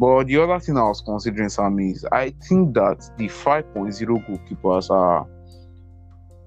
But 0.00 0.28
the 0.28 0.38
other 0.38 0.58
thing 0.58 0.78
I 0.78 0.84
was 0.84 1.02
considering, 1.02 1.50
Sam, 1.50 1.78
is 1.78 2.06
I 2.10 2.30
think 2.48 2.72
that 2.72 3.10
the 3.18 3.28
5.0 3.28 4.26
goalkeepers 4.26 4.88
are 4.88 5.26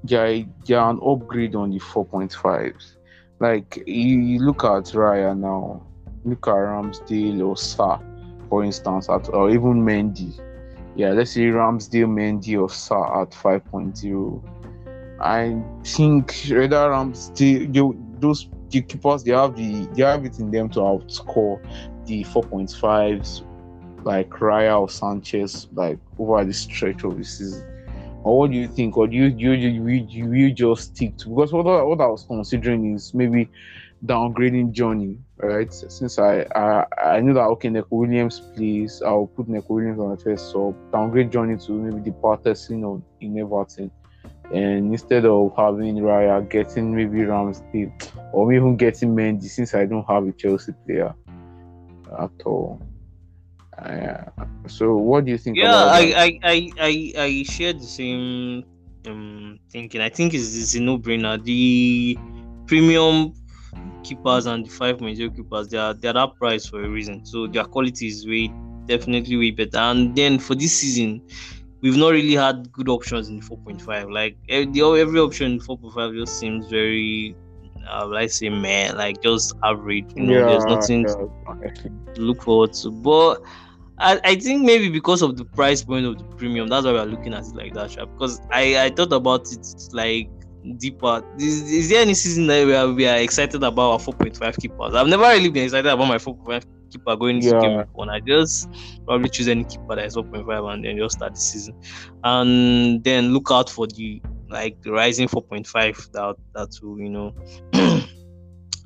they're, 0.04 0.44
they're 0.66 0.80
an 0.80 1.00
upgrade 1.06 1.54
on 1.54 1.70
the 1.70 1.78
4.5s. 1.78 2.96
Like 3.40 3.84
you, 3.86 4.20
you 4.22 4.40
look 4.40 4.64
at 4.64 4.86
Raya 4.86 5.38
now, 5.38 5.86
look 6.26 6.48
at 6.48 6.54
Ramsdale 6.56 7.46
or 7.48 7.56
Sa, 7.56 8.00
for 8.50 8.64
instance, 8.64 9.08
at, 9.08 9.30
or 9.30 9.52
even 9.52 9.86
Mendy. 9.86 10.42
Yeah, 10.96 11.12
let's 11.12 11.34
say 11.34 11.42
Ramsdale, 11.42 12.08
Mendy, 12.08 12.60
or 12.60 12.72
Sa 12.72 13.22
at 13.22 13.30
5.0. 13.34 15.20
I 15.22 15.62
think 15.84 16.34
rather 16.50 16.90
Ramsdale, 16.90 17.72
they, 17.72 18.20
those 18.20 18.50
goalkeepers, 18.70 19.24
they 19.24 19.32
have 19.32 19.56
the 19.56 19.88
they 19.94 20.02
have 20.02 20.26
it 20.26 20.40
in 20.40 20.50
them 20.50 20.70
to 20.70 20.80
outscore 20.80 21.62
the 22.06 22.24
4.5s 22.26 23.44
like 24.06 24.30
Raya 24.30 24.80
or 24.80 24.90
Sanchez 24.90 25.68
like 25.74 26.00
over 26.20 26.44
the 26.44 26.54
stretch 26.54 27.04
of 27.04 27.18
the 27.18 27.24
season. 27.24 27.68
Or 28.24 28.40
what 28.40 28.52
do 28.52 28.58
you 28.58 28.68
think? 28.68 28.98
Or 28.98 29.08
do 29.08 29.16
you 29.16 29.26
you 29.26 29.52
you, 29.52 29.70
you, 29.70 30.08
you, 30.10 30.34
you 30.34 30.54
just 30.54 30.96
stick 30.96 31.18
to 31.18 31.30
because 31.30 31.52
what 31.52 31.68
I, 31.68 31.84
what 31.84 32.00
I 32.00 32.08
was 32.08 32.24
considering 32.24 32.96
is 32.96 33.14
maybe 33.14 33.50
downgrading 34.06 34.72
Johnny, 34.72 35.18
right? 35.38 35.74
Since 35.74 36.20
I 36.20 36.46
I, 36.56 36.86
I 37.04 37.20
know 37.20 37.34
that 37.34 37.48
okay, 37.56 37.70
Neco 37.70 37.96
Williams 37.96 38.40
please 38.56 39.02
I'll 39.02 39.28
put 39.28 39.50
Neco 39.50 39.74
Williams 39.74 40.00
on 40.00 40.12
the 40.12 40.18
first 40.18 40.52
sub, 40.52 40.76
downgrade 40.92 41.32
Johnny 41.32 41.58
to 41.58 41.72
maybe 41.74 42.10
the 42.10 42.16
Patterson 42.16 42.84
or 42.84 43.02
in 43.20 43.38
Everton. 43.38 43.92
And 44.54 44.92
instead 44.92 45.26
of 45.26 45.54
having 45.58 45.96
Raya 45.96 46.48
getting 46.50 46.96
maybe 46.96 47.20
Ramsdale 47.20 47.92
or 48.32 48.54
even 48.54 48.78
getting 48.78 49.16
Mendy, 49.16 49.46
since 49.46 49.74
I 49.74 49.86
don't 49.86 50.06
have 50.06 50.28
a 50.28 50.32
Chelsea 50.32 50.74
player 50.86 51.16
at 52.20 52.32
all. 52.46 52.82
Uh, 53.78 54.26
so 54.68 54.96
what 54.96 55.26
do 55.26 55.32
you 55.32 55.38
think 55.38 55.58
yeah, 55.58 55.74
I. 55.74 56.00
I, 56.00 56.40
I, 56.44 56.72
I, 56.80 57.14
I 57.18 57.44
share 57.44 57.74
the 57.74 57.84
same 57.84 58.64
um 59.08 59.60
thinking. 59.72 60.02
I 60.02 60.10
think 60.10 60.34
it's, 60.34 60.56
it's 60.56 60.76
a 60.76 60.80
no-brainer. 60.80 61.44
The 61.44 62.18
premium 62.68 63.34
keepers 64.04 64.46
and 64.46 64.66
the 64.66 64.70
5.0 64.70 65.02
major 65.02 65.30
keepers, 65.30 65.70
they 65.70 65.78
are 65.78 65.94
they're 65.94 66.14
that 66.14 66.36
price 66.36 66.66
for 66.66 66.84
a 66.84 66.90
reason. 66.90 67.26
So 67.26 67.48
their 67.48 67.66
quality 67.66 68.08
is 68.08 68.28
way 68.28 68.54
definitely 68.86 69.38
way 69.38 69.52
better. 69.52 69.78
And 69.78 70.16
then 70.16 70.40
for 70.40 70.56
this 70.56 70.78
season, 70.78 71.22
we've 71.82 71.98
not 71.98 72.10
really 72.10 72.36
had 72.36 72.72
good 72.72 72.90
options 72.90 73.30
in 73.30 73.42
4.5. 73.42 74.12
Like 74.12 74.38
every, 74.50 75.02
every 75.02 75.20
option 75.20 75.54
in 75.54 75.60
4.5 75.60 76.20
just 76.20 76.40
seems 76.40 76.68
very 76.68 77.36
uh, 77.90 78.06
let's 78.06 78.36
say 78.36 78.50
man, 78.50 78.98
like 78.98 79.22
just 79.22 79.54
average. 79.64 80.06
You 80.16 80.24
know, 80.24 80.46
there's 80.50 80.66
nothing 80.66 81.02
yeah. 81.02 81.70
to 82.14 82.22
look 82.22 82.42
forward 82.44 82.74
to. 82.74 82.92
But 82.92 83.42
I, 84.00 84.20
I 84.24 84.36
think 84.36 84.64
maybe 84.64 84.90
because 84.90 85.22
of 85.22 85.38
the 85.38 85.46
price 85.46 85.84
point 85.84 86.06
of 86.06 86.18
the 86.18 86.24
premium, 86.36 86.68
that's 86.68 86.86
why 86.86 86.94
we're 86.94 87.06
looking 87.06 87.34
at 87.34 87.46
it 87.46 87.56
like 87.56 87.74
that. 87.74 87.92
Sha. 87.92 88.06
Because 88.06 88.42
I, 88.52 88.86
I 88.86 88.90
thought 88.90 89.14
about 89.14 89.52
it 89.52 89.66
like 89.94 90.30
deeper. 90.78 91.24
Is, 91.38 91.72
is 91.72 91.90
there 91.90 92.02
any 92.02 92.14
season 92.14 92.48
that 92.48 92.66
we 92.66 92.74
are, 92.76 92.92
we 92.92 93.08
are 93.08 93.18
excited 93.18 93.64
about 93.64 93.92
our 93.92 94.00
4.5 94.00 94.58
keepers? 94.58 94.96
I've 94.96 95.08
never 95.08 95.24
really 95.24 95.50
been 95.50 95.66
excited 95.66 95.92
about 95.92 96.08
my 96.08 96.18
4.5 96.18 96.64
keeper 96.92 97.16
going 97.16 97.38
into 97.38 97.50
Yeah. 97.50 97.62
game 97.62 97.86
one. 97.94 98.10
I 98.10 98.20
just 98.20 98.70
probably 99.06 99.30
choose 99.30 99.48
any 99.48 99.64
keeper 99.64 99.96
that 99.96 100.06
is 100.06 100.16
4.5 100.16 100.74
and 100.74 100.86
then 100.86 100.98
just 100.98 101.18
start 101.18 101.36
the 101.36 101.40
season. 101.40 101.76
And 102.24 103.04
then 103.04 103.34
look 103.34 103.50
out 103.52 103.70
for 103.70 103.88
the 103.88 104.22
like 104.54 104.78
the 104.84 104.92
rising 104.94 105.28
4.5 105.30 105.98
that 106.14 106.36
that 106.56 106.70
will, 106.84 107.00
you 107.00 107.10
know, 107.10 107.34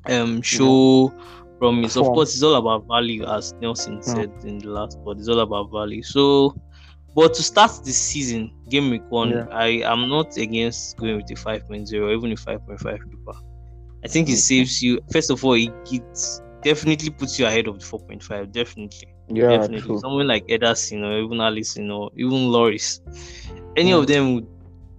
um 0.08 0.42
show 0.42 1.12
promise. 1.58 1.96
Of 1.96 2.10
course, 2.12 2.34
it's 2.34 2.42
all 2.42 2.56
about 2.56 2.86
value, 2.88 3.24
as 3.26 3.54
Nelson 3.60 4.02
said 4.02 4.32
in 4.44 4.58
the 4.58 4.68
last 4.70 4.98
but 5.04 5.18
It's 5.18 5.28
all 5.28 5.40
about 5.40 5.70
value. 5.72 6.02
So, 6.02 6.56
but 7.14 7.34
to 7.34 7.42
start 7.42 7.72
the 7.84 7.92
season, 7.92 8.52
game 8.70 8.90
week 8.90 9.04
one, 9.08 9.42
Yeah. 9.42 9.46
I 9.50 9.82
am 9.84 10.08
not 10.08 10.28
against 10.36 10.96
going 10.98 11.16
with 11.16 11.30
a 11.30 11.36
5.0, 11.36 12.16
even 12.16 12.32
a 12.32 12.36
5.5 12.36 13.00
keeper. 13.10 13.38
I 14.04 14.08
think 14.08 14.28
it 14.30 14.38
saves 14.38 14.82
you. 14.82 15.00
First 15.12 15.30
of 15.30 15.44
all, 15.44 15.54
it, 15.54 15.74
it 15.90 16.04
definitely 16.64 17.10
puts 17.10 17.38
you 17.38 17.46
ahead 17.46 17.68
of 17.68 17.78
the 17.78 17.84
4.5. 17.86 18.52
Definitely, 18.52 19.08
Yeah, 19.28 19.68
definitely. 19.68 19.80
true. 19.80 20.04
Someone 20.04 20.28
like 20.28 20.44
Ederson 20.50 21.02
or 21.04 21.18
even 21.18 21.38
Alisson 21.38 21.90
or 21.92 22.10
even 22.16 22.48
Lloris, 22.50 23.00
any 23.76 23.92
Mm. 23.92 23.98
of 23.98 24.06
them 24.06 24.34
would 24.34 24.48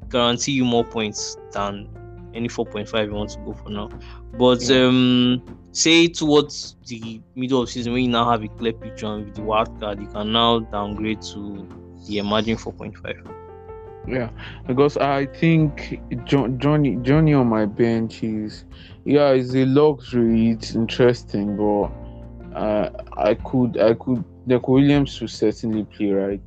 guarantee 0.10 0.54
you 0.54 0.66
more 0.66 0.84
points 0.86 1.38
than 1.52 1.90
any 2.34 2.48
4.5 2.48 3.08
you 3.08 3.14
want 3.14 3.32
to 3.32 3.40
go 3.40 3.54
for 3.54 3.70
now. 3.70 3.90
But 4.38 4.60
Yeah. 4.60 4.88
um 4.88 5.44
say 5.72 6.08
towards 6.08 6.76
the 6.88 7.22
middle 7.36 7.62
of 7.62 7.70
season 7.70 7.94
when 7.94 8.04
you 8.04 8.10
now 8.10 8.30
have 8.30 8.44
a 8.44 8.48
clear 8.50 8.74
picture 8.74 9.08
and 9.08 9.26
with 9.26 9.36
the 9.36 9.44
wild 9.44 9.80
card, 9.80 10.00
you 10.02 10.08
can 10.08 10.32
now 10.32 10.60
downgrade 10.60 11.22
to 11.34 11.68
the 12.08 12.18
emerging 12.20 12.58
4.5. 12.58 13.16
Yeah, 14.08 14.30
because 14.66 14.98
I 14.98 15.26
think 15.28 16.00
John, 16.26 16.58
Johnny 16.60 16.98
Johnny 17.02 17.34
on 17.34 17.48
my 17.48 17.66
bench 17.66 18.24
is 18.24 18.66
yeah, 19.06 19.30
it's 19.32 19.54
a 19.56 19.66
luxury. 19.66 20.50
It's 20.52 20.74
interesting, 20.76 21.56
but 21.58 21.92
uh, 22.58 22.90
I 23.18 23.36
could 23.36 23.78
I 23.78 23.94
could 23.94 24.24
Neco 24.46 24.74
Williams 24.74 25.20
will 25.22 25.28
certainly 25.28 25.84
play 25.84 26.12
right, 26.12 26.42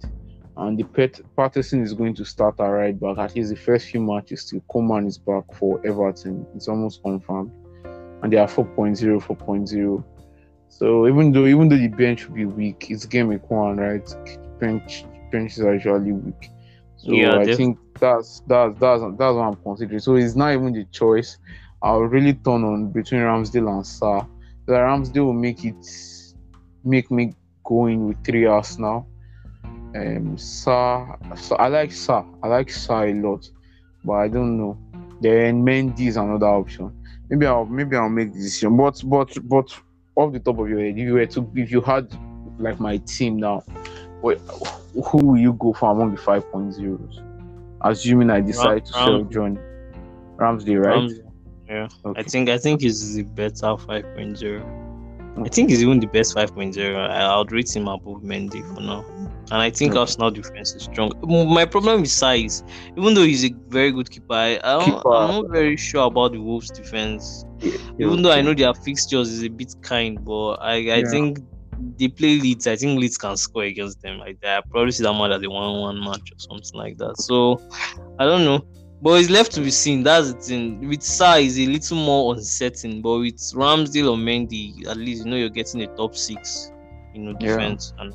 and 0.62 0.79
the 0.79 0.85
Pet 0.85 1.20
Patterson 1.37 1.83
is 1.83 1.94
going 1.94 2.14
to 2.16 2.25
start 2.25 2.61
at 2.61 2.66
right 2.66 2.98
back 2.98 3.18
at 3.18 3.35
least 3.37 3.51
the 3.51 3.57
first 3.57 3.87
few 3.88 4.01
matches 4.01 4.44
till 4.46 4.61
Coleman 4.70 5.07
is 5.07 5.18
back 5.18 5.44
for 5.55 5.81
Everton. 5.85 6.46
It's 6.55 6.68
almost 6.68 7.03
confirmed, 7.03 7.53
and 8.22 8.33
they 8.33 8.38
are 8.38 8.48
4.0, 8.48 9.22
4.0. 9.22 10.05
So 10.68 11.07
even 11.09 11.33
though 11.33 11.46
even 11.46 11.68
though 11.68 11.77
the 11.77 11.88
bench 11.88 12.29
will 12.29 12.37
be 12.37 12.46
weak, 12.46 12.87
it's 12.90 13.07
game 13.07 13.29
week 13.29 13.51
one, 13.51 13.77
right? 13.79 14.09
Bench 14.61 15.07
benches 15.31 15.61
are 15.64 15.75
usually 15.75 16.12
weak. 16.12 16.51
So 16.96 17.12
Yeah, 17.12 17.38
I 17.38 17.46
def- 17.46 17.57
think 17.57 17.79
that's 18.01 18.42
that's 18.46 18.79
that's 18.79 19.03
that's 19.18 19.35
what 19.35 19.42
I'm 19.48 19.57
considering. 19.57 20.01
So 20.01 20.16
it's 20.16 20.37
not 20.37 20.53
even 20.53 20.72
the 20.72 20.87
choice. 20.87 21.38
I'll 21.83 22.03
really 22.03 22.35
turn 22.35 22.64
on 22.64 22.90
between 22.92 23.22
Ramsdale 23.22 23.68
and 23.75 23.87
Sa. 23.87 24.27
The 24.66 24.75
Ramsdale 24.75 25.27
will 25.27 25.33
make 25.35 25.64
it 25.64 25.85
make 26.85 27.11
me 27.11 27.35
go 27.64 27.87
in 27.87 28.07
with 28.09 28.18
three 28.25 28.46
hours 28.46 28.79
now. 28.79 29.09
Um 29.95 30.39
Sa, 30.39 31.17
Sa 31.35 31.57
I 31.57 31.69
like 31.69 31.93
Sa. 31.93 32.25
I 32.43 32.49
like 32.49 32.71
Sa 32.71 33.03
a 33.03 33.13
lot, 33.13 33.49
but 34.05 34.15
I 34.15 34.29
don't 34.29 34.57
know. 34.59 34.79
Then 35.21 35.65
Mendy 35.65 36.07
is 36.09 36.17
another 36.17 36.47
option. 36.47 36.93
Maybe 37.29 37.47
I'll 37.47 37.67
maybe 37.67 37.97
I'll 37.97 38.09
make 38.09 38.33
the 38.33 38.39
decision. 38.39 38.77
But 38.77 39.03
but 39.05 39.37
but 39.49 39.75
off 40.17 40.33
the 40.33 40.41
top 40.41 40.59
of 40.59 40.69
your 40.69 40.81
head, 40.81 40.99
if 40.99 40.99
you 40.99 41.15
were 41.15 41.27
to 41.27 41.51
if 41.55 41.71
you 41.71 41.81
had 41.81 42.13
like 42.59 42.81
my 42.81 42.97
team 42.99 43.37
now, 43.37 43.63
wait, 44.23 44.39
who 44.95 45.19
will 45.19 45.39
you 45.39 45.53
go 45.55 45.73
for 45.73 45.91
among 45.91 46.15
the 46.15 46.21
5.0s? 46.21 47.23
Assuming 47.83 48.31
I 48.31 48.41
decide 48.41 48.85
to 48.87 48.93
sell 48.93 49.19
Ram- 49.19 49.31
John 49.31 49.59
Ramsdale, 50.37 50.85
right? 50.85 51.11
Yeah, 51.69 51.89
I 52.17 52.23
think 52.23 52.49
I 52.49 52.59
think 52.59 52.83
he's 52.83 53.15
the 53.15 53.23
better 53.23 53.77
5.0. 53.77 54.82
I 55.37 55.49
think 55.49 55.71
he's 55.71 55.83
even 55.83 56.01
the 56.01 56.07
best 56.07 56.35
5.0. 56.37 56.97
I, 56.97 57.23
I 57.23 57.38
would 57.38 57.53
rate 57.53 57.75
him 57.75 57.88
above 57.88 58.23
Mendy 58.23 58.62
for 58.75 58.81
now. 58.83 59.05
And 59.51 59.61
I 59.61 59.71
think 59.71 59.95
Okay. 59.95 60.01
Arsenal 60.01 60.31
defense 60.31 60.75
is 60.75 60.85
strong. 60.85 61.12
My 61.23 61.64
problem 61.66 62.03
is 62.05 62.12
size. 62.12 62.62
Even 62.97 63.14
though 63.14 63.25
he's 63.25 63.45
a 63.45 63.55
very 63.68 63.92
good 63.92 64.11
keeper, 64.11 64.33
I, 64.35 64.59
I 64.62 64.73
don't, 64.79 64.85
Keeper. 64.85 65.09
I'm 65.14 65.29
not 65.42 65.51
very 65.51 65.77
sure 65.77 66.07
about 66.07 66.33
the 66.33 66.38
Wolves 66.40 66.71
defense. 66.71 67.45
Even 67.99 68.23
though 68.23 68.33
I 68.33 68.40
know 68.42 68.55
their 68.55 68.75
fixtures 68.75 69.31
is 69.31 69.45
a 69.45 69.49
bit 69.49 69.73
kind, 69.83 70.25
but 70.25 70.55
I, 70.55 70.75
I 70.75 71.03
Yeah. 71.03 71.05
think 71.05 71.38
they 71.99 72.09
play 72.09 72.38
Leeds. 72.40 72.66
I 72.66 72.77
think 72.77 72.99
Leeds 73.01 73.18
can 73.18 73.37
score 73.37 73.64
against 73.64 74.01
them. 74.03 74.18
Like 74.18 74.38
I 74.45 74.62
probably 74.71 74.92
see 74.92 75.03
that 75.05 75.12
more 75.12 75.31
as 75.31 75.42
a 75.42 75.51
one-one 75.51 76.01
match 76.03 76.31
or 76.33 76.38
something 76.38 76.79
like 76.79 76.97
that. 76.99 77.18
So 77.18 77.61
I 78.18 78.25
don't 78.25 78.45
know. 78.45 78.62
But 79.03 79.21
it's 79.21 79.31
left 79.31 79.53
to 79.55 79.61
be 79.61 79.71
seen. 79.71 80.05
That's 80.05 80.33
the 80.33 80.41
thing. 80.41 80.88
With 80.88 81.03
Sa 81.03 81.35
is 81.37 81.59
a 81.59 81.67
little 81.67 81.99
more 81.99 82.35
uncertain, 82.35 83.03
but 83.03 83.19
with 83.19 83.37
Ramsdale 83.55 84.12
or 84.12 84.17
Mendy, 84.17 84.87
at 84.88 84.97
least 84.97 85.25
you 85.25 85.31
know 85.31 85.37
you're 85.37 85.51
getting 85.51 85.83
a 85.83 85.88
top 85.88 86.17
six, 86.17 86.73
you 87.12 87.23
know, 87.23 87.35
Yeah. 87.41 87.57
defense. 87.57 87.93
And 87.99 88.15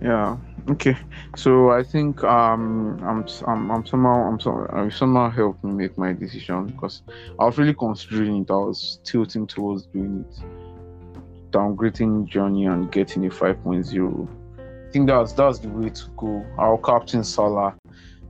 Yeah. 0.00 0.36
Okay. 0.70 0.96
So 1.36 1.70
I 1.70 1.82
think 1.84 2.24
um 2.24 2.98
I'm 3.04 3.24
I'm, 3.46 3.70
I'm 3.70 3.86
somehow 3.86 4.28
I'm 4.28 4.40
so 4.40 4.66
I'm 4.72 4.90
somehow 4.90 5.30
helped 5.30 5.62
me 5.64 5.72
make 5.72 5.96
my 5.96 6.12
decision 6.12 6.66
because 6.68 7.02
I 7.38 7.44
was 7.44 7.58
really 7.58 7.74
considering 7.74 8.42
it. 8.42 8.50
I 8.50 8.54
was 8.56 8.98
tilting 9.04 9.46
towards 9.46 9.86
doing 9.86 10.24
it, 10.28 10.44
downgrading 11.52 12.26
Johnny 12.28 12.64
and 12.66 12.90
getting 12.90 13.26
a 13.26 13.30
5.0. 13.30 14.28
I 14.58 14.90
think 14.92 15.06
that's 15.08 15.32
that's 15.34 15.58
the 15.60 15.68
way 15.68 15.90
to 15.90 16.04
go. 16.16 16.44
Our 16.58 16.78
captain 16.78 17.24
Salah, 17.24 17.76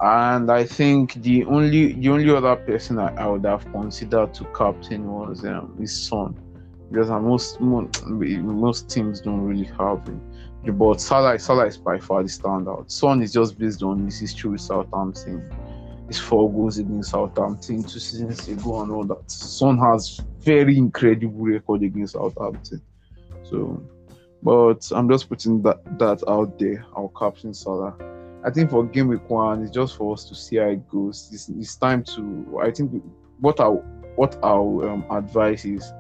and 0.03 0.51
I 0.51 0.65
think 0.65 1.15
the 1.23 1.45
only 1.45 1.93
the 1.93 2.09
only 2.09 2.29
other 2.29 2.57
person 2.57 2.99
I, 2.99 3.15
I 3.15 3.29
would 3.29 3.45
have 3.45 3.65
considered 3.71 4.35
to 4.35 4.45
captain 4.47 5.07
was 5.07 5.45
um, 5.45 5.77
his 5.79 5.97
son, 5.97 6.37
because 6.91 7.09
most 7.09 7.61
most, 7.61 8.91
teams 8.91 9.21
don't 9.21 9.43
really 9.43 9.71
have 9.79 10.05
him. 10.05 10.21
But 10.65 11.01
Salah, 11.01 11.39
Salah 11.39 11.67
is 11.67 11.77
by 11.77 11.99
far 11.99 12.25
the 12.25 12.29
standout. 12.29 12.91
Son 12.91 13.23
is 13.23 13.33
just 13.33 13.57
based 13.59 13.85
on 13.85 14.05
his 14.05 14.19
history 14.19 14.51
with 14.51 14.61
Southampton. 14.61 15.49
His 16.09 16.19
four 16.19 16.53
goals 16.53 16.79
against 16.79 17.11
Southampton 17.11 17.85
two 17.85 18.01
seasons 18.01 18.49
ago 18.49 18.83
and 18.83 18.91
all 18.91 19.05
that. 19.05 19.31
Son 19.31 19.79
has 19.79 20.21
very 20.41 20.79
incredible 20.79 21.45
record 21.45 21.85
against 21.85 22.15
Southampton. 22.15 22.83
So, 23.45 23.81
but 24.43 24.91
I'm 24.93 25.09
just 25.09 25.29
putting 25.29 25.63
that 25.63 25.99
that 26.01 26.25
out 26.29 26.59
there. 26.59 26.85
Our 26.97 27.09
captain 27.17 27.55
Salah. 27.55 27.95
I 28.45 28.51
think 28.51 28.71
for 28.71 28.85
game 28.85 29.09
week 29.09 29.29
one, 29.31 29.63
it's 29.63 29.71
just 29.71 29.97
for 29.97 30.13
us 30.15 30.25
to 30.25 30.35
see 30.35 30.57
how 30.57 30.69
it 30.69 30.89
goes. 30.89 31.29
It's, 31.33 31.49
it's 31.49 31.77
time 31.77 32.03
to. 32.05 32.61
I 32.63 32.71
think 32.71 33.03
what 33.41 33.61
our 33.61 33.77
what 34.17 34.39
our 34.43 34.91
um, 34.91 35.05
advice 35.11 35.65
is: 35.65 35.93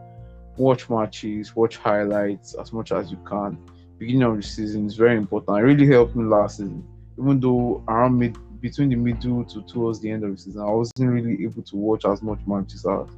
watch 0.56 0.90
matches, 0.90 1.54
watch 1.54 1.76
highlights 1.76 2.54
as 2.54 2.72
much 2.72 2.92
as 2.92 3.10
you 3.10 3.18
can 3.24 3.58
beginning 4.02 4.22
of 4.24 4.36
the 4.36 4.42
season 4.42 4.84
is 4.84 4.96
very 4.96 5.16
important. 5.16 5.56
It 5.58 5.62
really 5.62 5.86
helped 5.86 6.16
me 6.16 6.24
last 6.24 6.56
season, 6.56 6.84
even 7.16 7.38
though 7.38 7.84
around 7.86 8.18
mid 8.18 8.36
between 8.60 8.88
the 8.88 8.96
middle 8.96 9.44
to 9.44 9.62
towards 9.62 10.00
the 10.00 10.10
end 10.10 10.24
of 10.24 10.32
the 10.32 10.38
season, 10.38 10.60
I 10.60 10.70
wasn't 10.70 11.10
really 11.10 11.44
able 11.44 11.62
to 11.62 11.76
watch 11.76 12.04
as 12.04 12.20
much 12.20 12.40
matches 12.44 12.84
as. 12.84 13.08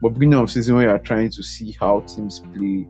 But 0.00 0.14
beginning 0.14 0.40
of 0.40 0.50
season, 0.50 0.80
you 0.80 0.90
are 0.90 0.98
trying 0.98 1.30
to 1.30 1.42
see 1.44 1.76
how 1.78 2.00
teams 2.00 2.40
play, 2.54 2.88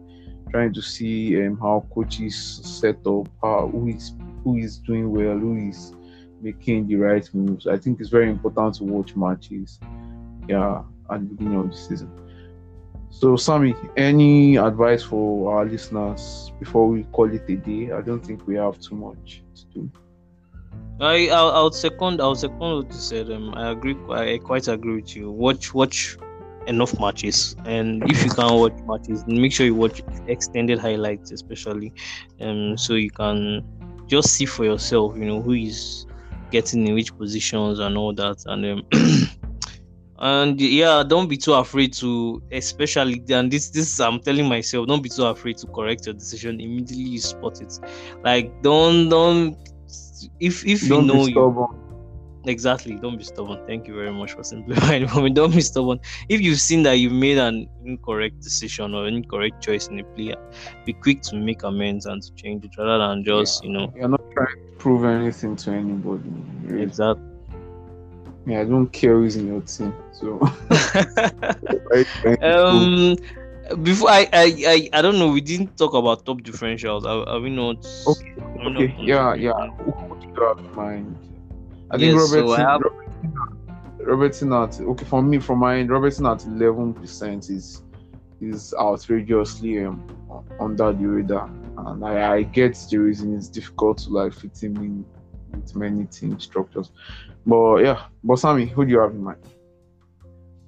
trying 0.50 0.72
to 0.72 0.81
see 0.81 1.44
um, 1.44 1.59
how 1.59 1.87
coaches 1.92 2.61
set 2.64 3.07
up, 3.07 3.28
how 3.42 3.68
who 3.70 3.88
is 3.88 4.12
who 4.44 4.57
is 4.57 4.78
doing 4.78 5.11
well, 5.11 5.38
who 5.38 5.68
is 5.68 5.94
making 6.40 6.88
the 6.88 6.96
right 6.96 7.28
moves. 7.35 7.66
I 7.66 7.78
think 7.78 8.00
it's 8.00 8.09
very 8.09 8.28
important 8.28 8.74
to 8.76 8.85
watch 8.85 9.14
matches. 9.16 9.78
Yeah, 10.48 10.83
at 11.11 11.20
the 11.20 11.26
beginning 11.26 11.61
of 11.61 11.70
the 11.70 11.76
season. 11.76 12.11
So, 13.11 13.37
Sammy, 13.37 13.74
any 13.96 14.57
advice 14.57 15.02
for 15.02 15.55
our 15.55 15.66
listeners 15.66 16.50
before 16.59 16.88
we 16.88 17.05
call 17.05 17.33
it 17.33 17.48
a 17.48 17.57
day? 17.57 17.92
I 17.92 18.00
don't 18.00 18.24
think 18.24 18.46
we 18.46 18.57
have 18.57 18.81
too 18.81 18.96
much 18.96 19.42
to 19.55 19.64
do. 19.66 19.90
I 21.00 21.28
I'll, 21.28 21.70
second 21.72 22.20
I'll 22.20 22.35
second 22.35 22.59
what 22.59 22.87
you 22.87 22.98
said. 22.98 23.31
Um, 23.31 23.55
I 23.55 23.70
agree. 23.72 23.96
I 24.11 24.38
quite 24.38 24.66
agree 24.68 24.96
with 24.96 25.14
you. 25.14 25.31
Watch 25.31 25.74
watch 25.74 26.16
enough 26.66 26.98
matches, 26.98 27.55
and 27.64 28.02
if 28.11 28.24
you 28.24 28.31
can 28.31 28.55
watch 28.55 28.78
matches, 28.87 29.24
make 29.26 29.52
sure 29.52 29.66
you 29.66 29.74
watch 29.74 30.02
extended 30.26 30.78
highlights, 30.78 31.33
especially, 31.33 31.92
um, 32.40 32.78
so 32.78 32.94
you 32.94 33.11
can 33.11 33.64
just 34.07 34.31
see 34.35 34.47
for 34.47 34.65
yourself. 34.65 35.17
You 35.17 35.25
know 35.25 35.43
who 35.43 35.53
is 35.53 36.07
getting 36.51 36.87
in 36.87 36.95
which 36.95 37.17
positions 37.17 37.79
and 37.79 37.97
all 37.97 38.15
that, 38.15 38.43
and 38.47 38.65
um, 38.67 38.83
and 40.19 40.61
yeah, 40.61 41.03
don't 41.07 41.29
be 41.29 41.37
too 41.37 41.55
afraid 41.55 41.93
to, 41.95 42.43
especially 42.53 43.23
and 43.31 43.51
this 43.51 43.71
this 43.71 43.99
I'm 44.01 44.21
telling 44.21 44.49
myself, 44.49 44.87
don't 44.87 45.03
be 45.03 45.09
too 45.09 45.25
afraid 45.25 45.59
to 45.59 45.67
correct 45.69 46.07
your 46.07 46.15
decision 46.15 46.61
immediately 46.61 47.05
you 47.05 47.21
spot 47.21 47.61
it. 47.61 47.79
Like 48.23 48.62
don't 48.62 49.09
don't 49.09 49.57
if 50.41 50.65
if 50.67 50.88
Don't 50.88 51.07
you 51.07 51.15
know 51.15 51.27
you. 51.27 51.82
Exactly 52.46 52.96
don't 52.96 53.16
be 53.18 53.24
stubborn 53.24 53.59
thank 53.66 53.87
you 53.87 53.94
very 53.94 54.12
much 54.12 54.33
for 54.33 54.42
simplifying 54.42 55.07
for 55.12 55.20
me 55.22 55.31
don't 55.31 55.55
be 55.55 55.61
stubborn 55.61 55.98
if 56.28 56.40
you've 56.40 56.59
seen 56.61 56.83
that 56.83 56.94
you 56.94 57.09
made 57.11 57.38
an 57.38 57.66
incorrect 57.85 58.40
decision 58.42 58.94
or 58.94 59.07
incorrect 59.07 59.61
choice 59.62 59.88
in 59.88 60.00
a 60.00 60.05
player 60.16 60.35
be 60.85 60.92
quick 60.92 61.20
to 61.22 61.37
make 61.37 61.62
amends 61.62 62.07
and 62.07 62.22
to 62.22 62.33
change 62.35 62.64
it 62.64 62.70
rather 62.78 62.98
than 63.09 63.24
just 63.24 63.62
you 63.64 63.70
know 63.72 63.92
You're 63.96 64.09
not 64.09 64.20
trying 64.33 64.46
to 64.46 64.72
prove 64.78 65.05
anything 65.05 65.57
to 65.57 65.70
anybody. 65.72 66.31
really. 66.64 66.83
exactly 66.83 67.22
Yeah, 68.46 68.61
I 68.61 68.64
don't 68.64 68.88
care 68.92 69.14
who's 69.14 69.37
in 69.37 69.46
your 69.46 69.61
team. 69.62 69.94
So, 70.11 70.40
um 72.42 73.16
before 73.83 74.11
I, 74.11 74.28
I 74.33 74.46
I 74.66 74.88
I 74.98 75.02
don't 75.02 75.18
know 75.18 75.31
we 75.31 75.40
didn't 75.40 75.76
talk 75.78 75.94
about 75.94 76.26
top 76.26 76.40
differentials 76.42 77.05
are, 77.05 77.28
are 77.28 77.40
we 77.40 77.50
not 77.50 77.76
Okay, 78.07 78.33
we 78.64 78.70
not- 78.72 78.83
okay, 78.83 78.94
yeah, 78.98 79.35
yeah. 79.35 79.52
Who 79.78 79.92
who 79.92 80.16
do 80.20 80.26
you 80.26 80.46
have 80.48 80.59
in 80.59 80.74
mind? 80.74 81.16
I 81.92 81.98
think 81.98 82.14
Yes, 82.14 82.31
so 82.31 82.37
Robertson, 82.37 82.66
I 82.66 82.72
have- 82.72 82.83
Robertson, 84.00 84.52
at 84.52 84.81
okay 84.81 85.05
for 85.05 85.22
me 85.22 85.38
from 85.38 85.59
my 85.59 85.76
end, 85.76 85.90
Robertson 85.90 86.26
at 86.26 86.44
eleven 86.46 86.94
percent 86.94 87.50
is 87.50 87.83
is 88.40 88.74
outrageously 88.74 89.85
um, 89.85 90.05
under 90.59 90.92
the 90.92 91.07
radar, 91.07 91.48
and 91.78 92.05
I, 92.05 92.33
I 92.37 92.42
get 92.42 92.74
the 92.90 92.98
reason 92.98 93.37
it's 93.37 93.48
difficult 93.48 93.98
to 93.98 94.11
like 94.11 94.33
fit 94.33 94.61
him 94.61 94.76
in 94.78 95.05
with 95.52 95.76
many 95.76 96.07
team 96.07 96.40
structures. 96.40 96.90
But 97.46 97.76
yeah, 97.85 98.02
but 98.24 98.37
Sammy, 98.37 98.66
who 98.66 98.85
do 98.85 98.90
you 98.90 98.98
have 98.98 99.12
in 99.12 99.22
mind? 99.22 99.38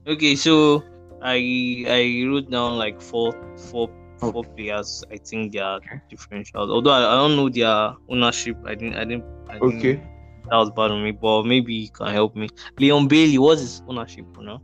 Okay, 0.07 0.37
so 0.37 0.85
I 1.23 1.85
I 1.89 2.25
wrote 2.29 2.51
down 2.51 2.77
like 2.79 3.01
four 3.01 3.33
four 3.57 3.89
four 4.21 4.33
four 4.33 4.45
players. 4.45 5.03
I 5.11 5.17
think 5.17 5.53
they 5.53 5.59
are 5.59 5.81
differentials. 6.13 6.71
Although 6.71 6.91
I, 6.91 6.99
I 7.01 7.15
don't 7.17 7.35
know 7.37 7.49
their 7.49 7.97
ownership. 8.09 8.57
I 8.67 8.75
didn't 8.75 8.95
I 8.97 9.05
didn't. 9.05 9.25
I 9.49 9.55
didn't 9.55 9.79
Okay, 9.79 10.03
that 10.51 10.57
was 10.57 10.71
bad 10.77 10.91
on 10.91 11.03
me. 11.03 11.13
But 11.13 11.45
maybe 11.45 11.75
you 11.75 11.89
can 11.91 12.09
help 12.13 12.35
me. 12.37 12.49
Leon 12.79 13.09
Bailey, 13.09 13.39
what's 13.39 13.61
his 13.63 13.83
ownership 13.87 14.27
for 14.35 14.43
now? 14.45 14.61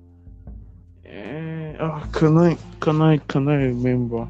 Eh, 1.05 1.75
Oh, 1.81 2.03
can 2.13 2.37
I 2.39 2.57
can 2.81 3.01
I 3.03 3.17
can 3.31 3.49
I 3.49 3.55
remember? 3.55 4.29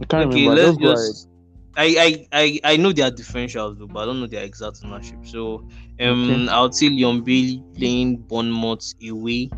I 0.00 0.04
can't 0.06 0.28
okay, 0.28 0.32
remember. 0.32 0.54
let's 0.54 0.76
Just. 0.76 1.28
I, 1.76 1.94
I, 1.98 2.26
I, 2.42 2.60
I 2.72 2.76
know 2.76 2.92
their 2.92 3.10
differentials 3.10 3.78
though, 3.78 3.88
but 3.88 4.00
I 4.00 4.06
don't 4.06 4.20
know 4.20 4.26
their 4.26 4.44
exact 4.44 4.80
ownership. 4.84 5.20
So 5.22 5.64
um 6.00 6.48
Okay. 6.48 6.50
I'll 6.50 6.72
say 6.72 6.88
Leon 6.88 7.22
Bailey 7.22 7.64
playing 7.76 8.24
Bournemouth 8.28 8.92
away. 9.08 9.52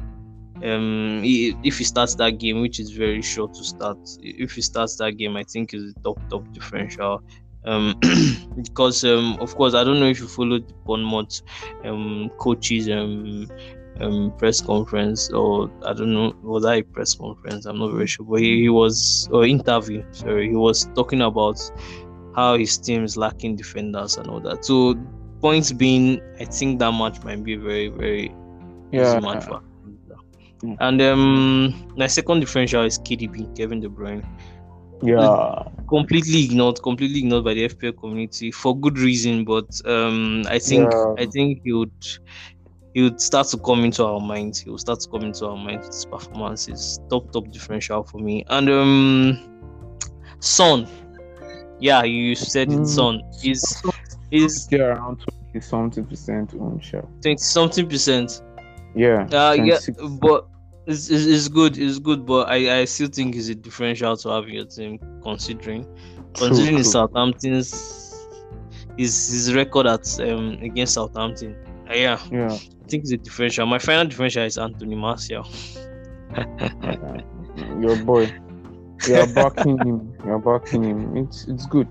Um 0.63 1.23
if 1.25 1.79
he 1.79 1.85
starts 1.85 2.15
that 2.17 2.33
game, 2.39 2.61
which 2.61 2.79
is 2.81 2.91
very 2.93 3.23
short 3.23 3.53
to 3.55 3.65
start, 3.65 3.99
if 4.21 4.53
he 4.53 4.63
starts 4.63 4.97
that 4.97 5.13
game, 5.13 5.37
I 5.37 5.45
think 5.45 5.75
is 5.75 5.93
a 5.93 5.95
top 6.05 6.19
top 6.31 6.45
differential. 6.53 7.23
Um 7.65 7.95
because 8.65 9.05
um 9.05 9.37
of 9.41 9.55
course 9.55 9.75
I 9.75 9.85
don't 9.85 10.01
know 10.01 10.09
if 10.09 10.21
you 10.21 10.29
followed 10.29 10.65
Bournemouth 10.85 11.41
um 11.85 12.31
coaches 12.39 12.89
um 12.89 13.47
um 14.01 14.33
press 14.39 14.61
conference 14.61 15.31
or 15.31 15.71
I 15.87 15.93
don't 15.95 16.13
know 16.15 16.33
was 16.43 16.63
that 16.65 16.79
a 16.79 16.83
press 16.83 17.15
conference? 17.15 17.67
I'm 17.67 17.79
not 17.79 17.93
very 17.93 18.07
sure. 18.07 18.27
But 18.27 18.41
he, 18.41 18.63
he 18.63 18.69
was 18.69 19.29
or 19.31 19.47
interview 19.47 20.03
sorry 20.13 20.49
he 20.49 20.57
was 20.57 20.87
talking 20.95 21.23
about 21.23 21.57
how 22.35 22.57
his 22.57 22.79
team 22.79 23.05
is 23.05 23.17
lacking 23.17 23.57
defenders 23.57 24.17
and 24.17 24.29
all 24.29 24.41
that. 24.43 24.65
So 24.65 24.95
points 25.41 25.73
being 25.73 26.21
I 26.41 26.45
think 26.47 26.79
that 26.81 26.93
match 26.93 27.23
might 27.25 27.43
be 27.45 27.57
very 27.57 27.89
very 27.89 28.35
Yeah. 28.93 28.99
easy 28.99 29.19
match 29.19 29.45
for 29.45 29.61
Mm. 30.65 30.79
and 30.81 31.01
um 31.03 31.75
my 31.97 32.07
second 32.07 32.41
differential 32.41 32.83
is 32.85 32.99
KDB 32.99 33.49
Kevin 33.57 33.81
De 33.81 33.89
Bruyne 33.89 34.25
Yeah. 35.05 35.63
completely 35.89 36.45
ignored, 36.45 36.83
completely 36.83 37.19
ignored 37.21 37.45
by 37.45 37.55
the 37.55 37.69
FPL 37.69 37.99
community 37.99 38.51
for 38.51 38.77
good 38.79 38.99
reason. 38.99 39.45
But 39.45 39.69
um, 39.85 40.45
I 40.49 40.59
think 40.59 40.91
Yeah. 40.91 41.15
I 41.19 41.27
think 41.27 41.61
he 41.65 41.73
would 41.73 41.93
he 42.95 43.03
would 43.03 43.21
start 43.21 43.49
to 43.49 43.59
come 43.59 43.85
into 43.85 44.05
our 44.05 44.21
minds. 44.21 44.61
He 44.61 44.71
would 44.71 44.81
start 44.81 45.01
to 45.01 45.09
come 45.11 45.23
into 45.23 45.47
our 45.47 45.57
minds. 45.57 45.87
His 45.89 46.07
performances, 46.07 46.99
top 47.11 47.31
top 47.33 47.51
differential 47.51 48.03
for 48.05 48.19
me. 48.19 48.45
And 48.49 48.71
um, 48.71 49.61
Son, 50.41 50.87
yeah, 51.81 52.03
you 52.05 52.35
said 52.35 52.73
it. 52.73 52.79
Mm. 52.79 52.87
Son 52.87 53.21
is 53.43 53.83
is 54.31 54.69
around 54.73 55.21
twenty 55.21 55.61
something 55.61 56.05
percent 56.07 56.55
on 56.55 56.81
share. 56.81 57.05
twenty 57.23 57.37
something 57.37 57.89
percent. 57.89 58.43
Yeah. 58.95 59.27
Uh, 59.33 59.53
yeah, 59.53 59.79
but. 60.21 60.47
It's, 60.87 61.09
it's, 61.09 61.25
it's 61.25 61.49
good, 61.49 61.79
it's 61.79 61.99
good, 61.99 62.27
but 62.27 62.49
I, 62.49 62.81
I 62.81 62.85
still 62.85 63.09
think 63.09 63.37
it's 63.37 63.49
a 63.49 63.55
differential 63.55 64.17
to 64.19 64.29
have 64.31 64.49
your 64.49 64.67
team 64.67 64.99
considering 65.23 65.85
True, 66.35 66.49
considering 66.49 66.77
true. 66.77 66.85
Southampton's 66.85 68.21
his 68.99 69.31
his 69.31 69.55
record 69.55 69.87
at 69.87 70.21
um 70.21 70.59
against 70.63 70.95
Southampton. 70.95 71.57
Uh, 71.91 71.95
yeah, 71.95 72.19
Yeah. 72.31 72.53
I 72.53 72.87
think 72.89 73.05
it's 73.05 73.13
a 73.13 73.17
differential. 73.17 73.67
My 73.67 73.79
final 73.79 74.05
differential 74.07 74.43
is 74.45 74.59
Anthony 74.59 74.95
Martial. 74.95 75.47
Uh, 76.37 76.45
your 77.81 77.97
boy. 78.05 78.31
You're 79.09 79.27
backing 79.35 79.79
him. 79.79 80.15
You're 80.25 80.39
backing 80.39 80.83
him. 80.85 81.17
It's 81.17 81.47
it's 81.49 81.67
good. 81.67 81.89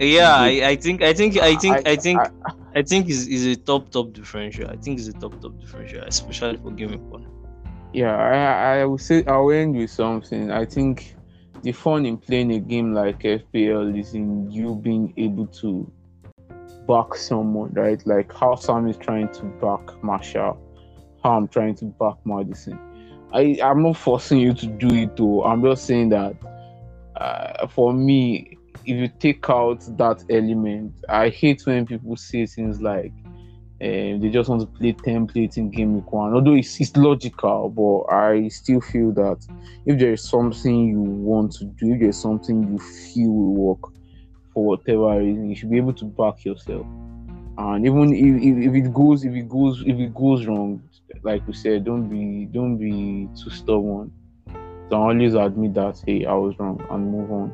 Yeah, 0.00 0.34
I, 0.36 0.68
I 0.68 0.76
think 0.76 1.02
I 1.02 1.12
think 1.14 1.36
I 1.38 1.54
think 1.56 1.86
I, 1.86 1.92
I- 1.92 1.96
think 1.96 2.20
I, 2.74 2.82
think 2.82 3.08
is 3.08 3.26
is 3.28 3.46
a 3.46 3.56
top 3.56 3.90
top 3.90 4.12
differential. 4.12 4.68
I 4.70 4.76
think 4.76 4.98
it's 4.98 5.08
a 5.08 5.12
top 5.14 5.40
top 5.40 5.58
differential, 5.60 6.02
especially 6.06 6.56
for 6.58 6.70
game 6.72 6.90
week 6.90 7.00
one. 7.10 7.26
Yeah, 7.96 8.14
I 8.14 8.80
I 8.80 8.84
would 8.84 9.00
say 9.00 9.24
I'll 9.24 9.50
end 9.50 9.74
with 9.74 9.90
something. 9.90 10.50
I 10.50 10.66
think 10.66 11.16
the 11.62 11.72
fun 11.72 12.04
in 12.04 12.18
playing 12.18 12.52
a 12.52 12.58
game 12.58 12.92
like 12.92 13.20
FPL 13.20 13.98
is 13.98 14.12
in 14.12 14.50
you 14.50 14.74
being 14.74 15.14
able 15.16 15.46
to 15.62 15.90
back 16.86 17.14
someone, 17.14 17.72
right? 17.72 18.06
Like 18.06 18.30
how 18.34 18.54
Sam 18.56 18.86
is 18.86 18.98
trying 18.98 19.32
to 19.32 19.44
back 19.62 20.04
Martial, 20.04 20.58
how 21.24 21.38
I'm 21.38 21.48
trying 21.48 21.74
to 21.76 21.86
back 21.86 22.16
Maddison. 22.26 22.78
I 23.32 23.58
I'm 23.64 23.82
not 23.82 23.96
forcing 23.96 24.40
you 24.40 24.52
to 24.52 24.66
do 24.66 24.88
it 24.88 25.16
though. 25.16 25.44
I'm 25.44 25.62
just 25.64 25.86
saying 25.86 26.10
that 26.10 26.36
uh, 27.18 27.66
for 27.66 27.94
me, 27.94 28.58
if 28.84 28.94
you 28.94 29.08
take 29.08 29.48
out 29.48 29.80
that 29.96 30.22
element, 30.28 30.92
I 31.08 31.30
hate 31.30 31.64
when 31.64 31.86
people 31.86 32.16
say 32.16 32.44
things 32.44 32.78
like 32.82 33.12
um, 33.78 34.20
they 34.20 34.30
just 34.30 34.48
want 34.48 34.62
to 34.62 34.66
play 34.66 34.94
templates 34.94 35.58
in 35.58 35.70
game 35.70 35.94
week 35.94 36.10
one. 36.10 36.32
Although 36.32 36.54
it's, 36.54 36.80
it's 36.80 36.96
logical, 36.96 37.68
but 37.68 38.14
I 38.14 38.48
still 38.48 38.80
feel 38.80 39.12
that 39.12 39.46
if 39.84 39.98
there 39.98 40.14
is 40.14 40.26
something 40.26 40.88
you 40.88 41.00
want 41.00 41.52
to 41.56 41.66
do, 41.66 41.92
if 41.92 42.00
there's 42.00 42.20
something 42.20 42.62
you 42.62 42.78
feel 42.78 43.30
will 43.30 43.54
work 43.54 43.92
for 44.54 44.64
whatever 44.64 45.18
reason, 45.18 45.50
you 45.50 45.56
should 45.56 45.70
be 45.70 45.76
able 45.76 45.92
to 45.92 46.06
back 46.06 46.42
yourself. 46.44 46.86
And 47.58 47.84
even 47.84 48.14
if, 48.14 48.42
if, 48.42 48.68
if 48.68 48.86
it 48.86 48.94
goes, 48.94 49.24
if 49.24 49.34
it 49.34 49.48
goes, 49.48 49.82
if 49.82 49.98
it 49.98 50.14
goes 50.14 50.46
wrong, 50.46 50.82
like 51.22 51.46
we 51.46 51.52
said, 51.52 51.84
don't 51.84 52.08
be 52.08 52.46
don't 52.46 52.78
be 52.78 53.28
too 53.38 53.50
stubborn. 53.50 54.10
Don't 54.88 55.00
always 55.00 55.34
admit 55.34 55.74
that 55.74 56.02
hey, 56.06 56.24
I 56.24 56.32
was 56.32 56.58
wrong 56.58 56.82
and 56.90 57.12
move 57.12 57.30
on. 57.30 57.52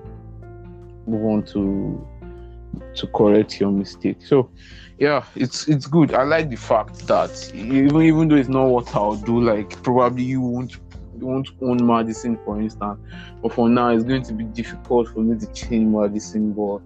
Move 1.07 1.25
on 1.25 1.43
to 1.47 2.07
to 2.95 3.07
correct 3.09 3.61
your 3.61 3.71
mistake. 3.71 4.19
So 4.25 4.51
yeah, 4.99 5.25
it's 5.35 5.69
it's 5.69 5.87
good. 5.87 6.15
I 6.15 6.23
like 6.23 6.49
the 6.51 6.57
fact 6.57 7.07
that 7.07 7.53
even 7.55 8.03
even 8.03 8.29
though 8.29 8.37
it's 8.37 8.49
not 8.49 8.67
what 8.67 8.95
I'll 8.95 9.17
do, 9.17 9.41
like 9.41 9.83
probably 9.83 10.23
you 10.23 10.41
won't 10.41 10.73
you 11.19 11.27
won't 11.27 11.51
own 11.61 11.85
Maddison 11.85 12.39
for 12.45 12.61
instance, 12.61 13.01
but 13.43 13.53
for 13.53 13.69
now 13.69 13.89
it's 13.89 14.05
going 14.05 14.23
to 14.23 14.33
be 14.33 14.45
difficult 14.45 15.09
for 15.09 15.21
me 15.21 15.39
to 15.39 15.47
change 15.53 15.87
Maddison. 15.87 16.53
But 16.53 16.83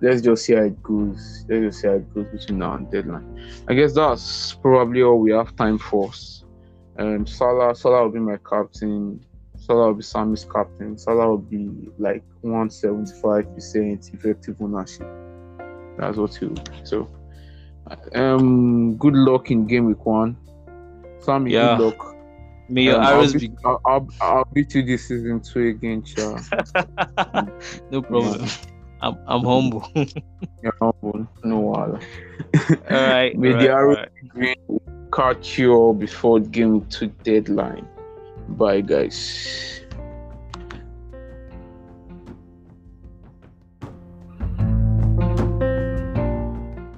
let's 0.00 0.20
just 0.22 0.44
see 0.44 0.54
how 0.54 0.64
it 0.64 0.82
goes. 0.82 1.44
Let's 1.48 1.62
just 1.62 1.80
see 1.80 1.88
how 1.88 1.94
it 1.94 2.14
goes 2.14 2.26
between 2.26 2.58
now 2.58 2.74
and 2.74 2.90
deadline. 2.90 3.40
I 3.68 3.74
guess 3.74 3.94
that's 3.94 4.54
probably 4.54 5.02
all 5.02 5.18
we 5.18 5.32
have 5.32 5.56
time 5.56 5.78
for. 5.78 6.10
Um, 6.96 7.26
Salah, 7.26 7.74
Salah 7.74 8.04
will 8.04 8.12
be 8.12 8.20
my 8.20 8.36
captain. 8.48 9.24
Salah 9.66 9.86
will 9.86 9.94
be 9.94 10.02
Sammy's 10.02 10.44
captain. 10.44 10.98
Salah 10.98 11.28
will 11.28 11.38
be 11.38 11.70
like 11.98 12.22
175% 12.44 14.12
effective 14.14 14.56
ownership. 14.60 15.06
That's 15.96 16.18
what 16.18 16.38
you. 16.42 16.54
So, 16.82 17.08
um, 18.14 18.96
good 18.96 19.14
luck 19.14 19.50
in 19.50 19.66
game 19.66 19.86
week 19.86 20.04
one. 20.04 20.36
Sammy, 21.20 21.52
Yeah. 21.52 21.76
good 21.78 21.84
luck. 21.86 22.14
May 22.68 22.82
your 22.82 22.96
Um, 22.96 23.02
I'll 23.04 23.32
beat- 23.32 23.40
be 23.40 23.50
I'll, 23.64 23.80
I'll, 23.86 24.08
I'll 24.20 24.48
beat 24.52 24.74
you 24.74 24.82
this 24.82 25.08
season 25.08 25.40
two 25.40 25.68
again, 25.68 26.02
Cha. 26.02 26.40
no 27.90 28.02
problem. 28.02 28.46
I'm 29.00 29.16
I'm 29.26 29.44
humble. 29.44 29.86
You're 30.62 30.74
humble, 30.80 31.26
no 31.44 31.60
wahala. 31.62 32.02
all 32.90 33.08
right. 33.08 33.36
May 33.38 33.52
all 33.52 33.58
the 33.60 33.68
right, 33.68 33.70
all 33.70 33.78
arrow 33.78 34.06
right. 34.36 34.58
catch 35.12 35.58
you 35.58 35.72
all 35.74 35.92
before 35.94 36.40
game 36.40 36.86
two 36.86 37.08
deadline. 37.22 37.86
Bye, 38.48 38.80
guys. 38.80 39.83